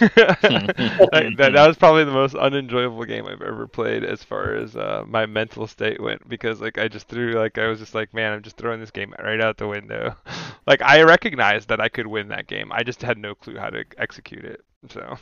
[1.12, 4.74] Like, that that was probably the most unenjoyable game I've ever played as far as
[4.74, 8.14] uh, my mental state went because like I just threw like I was just like
[8.14, 10.16] man I'm just throwing this game right out the window.
[10.66, 12.72] like I recognized that I could win that game.
[12.72, 14.64] I just had no clue how to execute it.
[14.90, 15.18] So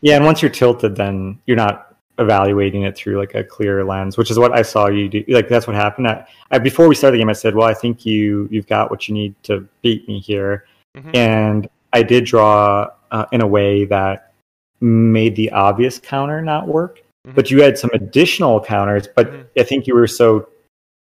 [0.00, 1.87] Yeah, and once you're tilted, then you're not
[2.18, 5.24] evaluating it through like a clear lens, which is what I saw you do.
[5.28, 6.08] Like that's what happened.
[6.08, 8.90] I, I before we started the game, I said, "Well, I think you you've got
[8.90, 10.64] what you need to beat me here,"
[10.96, 11.14] Mhm.
[11.16, 14.32] and I did draw uh, in a way that
[14.80, 17.00] made the obvious counter not work.
[17.26, 17.34] Mhm.
[17.34, 19.08] But you had some additional counters.
[19.14, 19.46] But Mhm.
[19.58, 20.48] I think you were so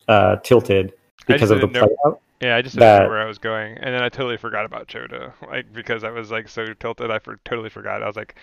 [0.08, 0.94] uh, tilted
[1.26, 2.20] because of the know- play out.
[2.40, 4.86] Yeah, I just didn't know where I was going, and then I totally forgot about
[4.86, 8.00] Chota, like because I was like so tilted, I for, totally forgot.
[8.02, 8.36] I was like,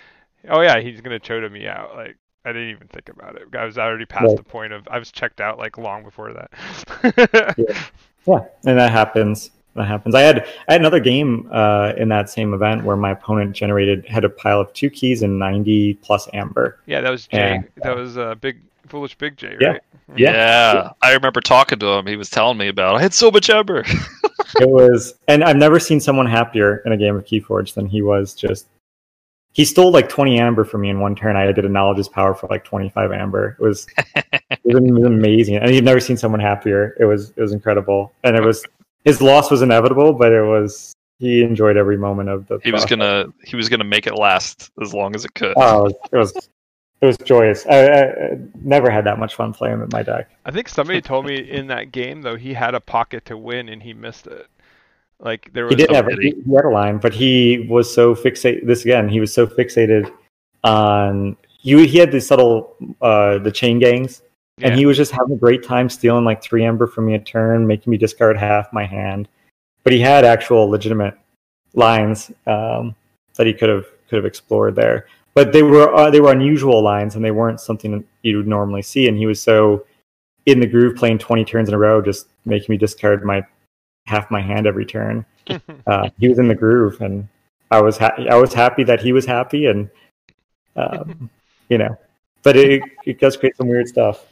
[0.50, 1.96] oh yeah, he's gonna Chota me out.
[1.96, 3.44] Like I didn't even think about it.
[3.58, 4.38] I was already past Right.
[4.38, 6.52] the point of I was checked out like long before that.
[8.28, 9.52] Yeah, and that happens.
[9.76, 10.16] That happens.
[10.16, 14.06] I had I had another game uh, in that same event where my opponent generated
[14.08, 16.80] had a pile of two keys and ninety plus amber.
[16.86, 17.56] yeah, that was Jay.
[17.62, 17.84] Yeah.
[17.84, 19.68] That was uh, big foolish big J, Yeah.
[19.68, 19.82] right?
[20.16, 20.32] Yeah.
[20.32, 22.06] Yeah, I remember talking to him.
[22.08, 22.96] He was telling me about.
[22.96, 23.80] I had so much amber.
[24.60, 28.02] it was, and I've never seen someone happier in a game of Keyforge than he
[28.02, 28.34] was.
[28.34, 28.68] Just
[29.56, 31.38] he stole like twenty amber from me in one turn.
[31.38, 33.56] I did a knowledge's power for like twenty five amber.
[33.58, 34.26] It was it
[34.66, 36.94] was, it was amazing, and you've never seen someone happier.
[37.00, 38.66] It was it was incredible, and it was
[39.06, 42.60] his loss was inevitable, but it was he enjoyed every moment of the.
[42.66, 45.54] he was gonna he was gonna make it last as long as it could.
[45.56, 46.36] Oh, it was
[47.00, 47.66] it was joyous.
[47.66, 50.30] I, I, I never had that much fun playing with my deck.
[50.44, 53.70] I think somebody told me in that game though he had a pocket to win
[53.70, 54.48] and he missed it.
[55.20, 58.14] Like there was He did have he, he had a line, but he was so
[58.14, 58.66] fixated.
[58.66, 60.12] This again, he was so fixated
[60.64, 61.86] on he.
[61.86, 64.22] He had the subtle uh, the chain gangs,
[64.62, 67.20] and he was just having a great time stealing like three ember from me a
[67.20, 69.28] turn, making me discard half my hand.
[69.84, 71.18] But he had actual legitimate
[71.74, 72.96] lines um,
[73.36, 75.08] that he could have could have explored there.
[75.34, 78.48] But they were uh, they were unusual lines, and they weren't something that you would
[78.48, 79.08] normally see.
[79.08, 79.86] And he was so
[80.46, 83.46] in the groove, playing twenty turns in a row, just making me discard my
[84.08, 85.26] half my hand every turn.
[85.88, 87.28] Uh, he was in the groove, and
[87.70, 89.88] I was ha- I was happy that he was happy, and
[90.76, 91.30] um,
[91.70, 91.96] you know,
[92.42, 94.26] but it it does create some weird stuff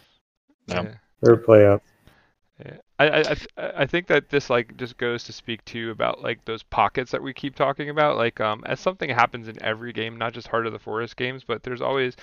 [0.65, 0.81] Yeah.
[0.83, 0.93] Yeah.
[1.21, 1.83] or play out.
[2.99, 3.21] I,
[3.57, 7.11] I I think that this like just goes to speak to about like those pockets
[7.11, 8.17] that we keep talking about.
[8.17, 11.43] Like um as something happens in every game not just Heart of the Forest games
[11.43, 12.15] but there's always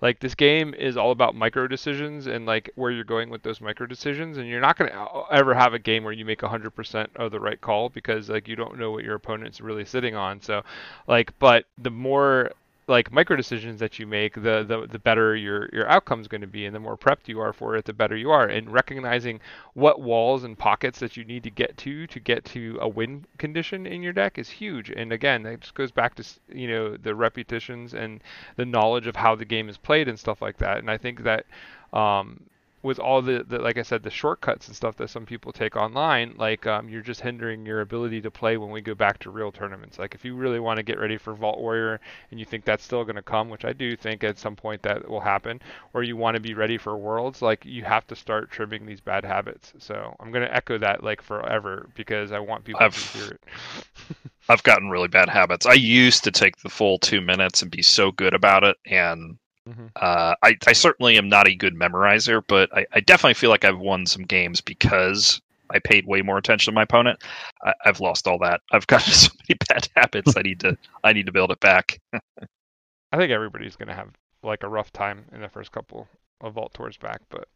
[0.00, 3.60] like this game is all about micro decisions and like where you're going with those
[3.60, 4.36] micro decisions.
[4.36, 7.40] And you're not going to ever have a game where you make 100% of the
[7.40, 10.40] right call because like you don't know what your opponent's really sitting on.
[10.42, 10.62] So
[11.06, 12.50] like but the more
[12.88, 16.46] like micro decisions that you make, the the, the better your your outcome's going to
[16.46, 18.46] be, and the more prepped you are for it, the better you are.
[18.46, 19.40] And recognizing
[19.74, 23.24] what walls and pockets that you need to get to to get to a win
[23.38, 24.90] condition in your deck is huge.
[24.90, 28.22] And again, that just goes back to you know the repetitions and
[28.56, 30.78] the knowledge of how the game is played and stuff like that.
[30.78, 31.46] And I think that
[31.92, 32.40] um,
[32.86, 35.74] with all the, the like I said, the shortcuts and stuff that some people take
[35.74, 39.30] online, like um, you're just hindering your ability to play when we go back to
[39.30, 39.98] real tournaments.
[39.98, 42.84] Like if you really want to get ready for Vault Warrior and you think that's
[42.84, 45.60] still going to come, which I do think at some point that will happen,
[45.94, 49.00] or you want to be ready for Worlds, like you have to start trimming these
[49.00, 49.72] bad habits.
[49.78, 53.32] So I'm going to echo that like forever because I want people I've- to hear
[53.32, 53.40] it.
[54.48, 55.66] I've gotten really bad habits.
[55.66, 59.38] I used to take the full two minutes and be so good about it, and
[59.66, 59.90] Mhm.
[59.96, 63.64] uh, I, I certainly am not a good memorizer, but I, I definitely feel like
[63.64, 65.40] I've won some games because
[65.70, 67.22] I paid way more attention to my opponent.
[67.62, 68.60] I, I've lost all that.
[68.72, 70.36] I've got so many bad habits.
[70.36, 72.00] I need to I need to build it back.
[73.12, 74.10] I think everybody's going to have
[74.42, 76.08] like a rough time in the first couple
[76.40, 77.48] of Vault Tours back, but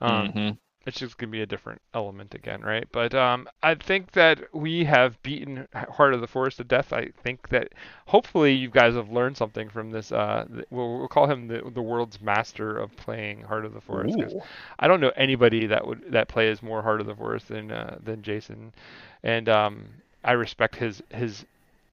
[0.00, 0.58] um, Mhm.
[0.86, 2.86] It's just gonna be a different element again, right?
[2.92, 6.92] But um, I think that we have beaten Heart of the Forest to death.
[6.92, 7.68] I think that
[8.06, 10.12] hopefully you guys have learned something from this.
[10.12, 14.18] Uh, we'll, we'll call him the, the world's master of playing Heart of the Forest.
[14.78, 17.98] I don't know anybody that would that plays more Heart of the Forest than uh,
[18.02, 18.72] than Jason,
[19.22, 19.84] and um,
[20.22, 21.44] I respect his his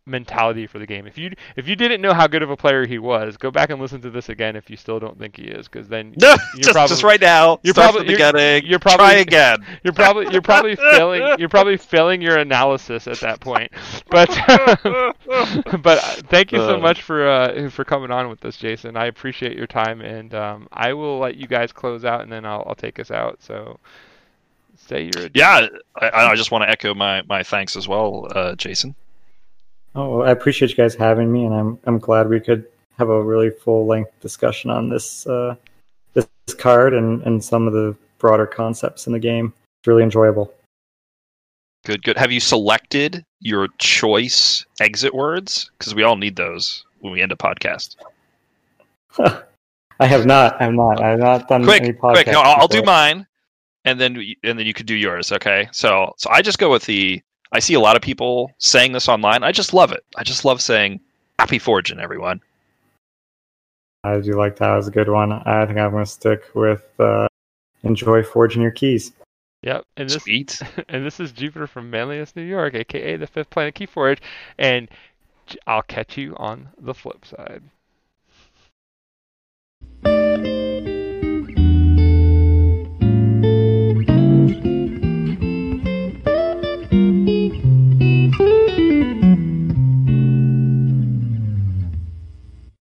[0.07, 1.05] mentality for the game.
[1.05, 3.69] If you if you didn't know how good of a player he was, go back
[3.69, 6.29] and listen to this again if you still don't think he is, because then No,
[6.55, 7.59] you're just, probably, just right now.
[7.63, 8.65] you're probably- you're- beginning.
[8.65, 9.65] you're probably- try again.
[9.83, 13.71] you're probably you're probably failing you're probably failing your analysis at that point.
[14.09, 14.27] But
[15.81, 16.79] but uh, thank you so Uh.
[16.79, 18.97] much for uh, for coming on with us, Jason.
[18.97, 22.45] I appreciate your time, and um, I will let you guys close out, and then
[22.45, 23.41] I'll I'll take us out.
[23.41, 23.79] So
[24.75, 28.55] say your Yeah, I, I just want to echo my, my thanks as well, uh,
[28.55, 28.95] Jason.
[29.93, 32.65] Oh, well, I appreciate you guys having me, and I'm I'm glad we could
[32.97, 35.55] have a really full length discussion on this uh,
[36.13, 36.27] this
[36.57, 39.53] card and and some of the broader concepts in the game.
[39.81, 40.53] It's really enjoyable.
[41.83, 42.17] Good, good.
[42.17, 45.71] Have you selected your choice exit words?
[45.77, 47.95] Because we all need those when we end a podcast.
[49.19, 50.61] I have not.
[50.61, 51.01] I'm not.
[51.01, 52.13] I've not done quick, any podcasts.
[52.13, 52.27] quick.
[52.27, 53.25] No, I'll, I'll do mine,
[53.85, 55.31] and then and then you could do yours.
[55.31, 55.67] Okay.
[55.71, 57.21] So so I just go with the.
[57.51, 59.43] I see a lot of people saying this online.
[59.43, 60.03] I just love it.
[60.17, 60.99] I just love saying
[61.39, 62.41] happy forging, everyone.
[64.03, 64.67] I do like that.
[64.67, 65.31] that was a good one.
[65.31, 67.27] I think I'm going to stick with uh,
[67.83, 69.11] enjoy forging your keys.
[69.63, 70.59] Yep, and this Sweet.
[70.89, 74.19] and this is Jupiter from Manlius, New York, aka the Fifth Planet Keyforge,
[74.57, 74.89] and
[75.67, 77.61] I'll catch you on the flip side.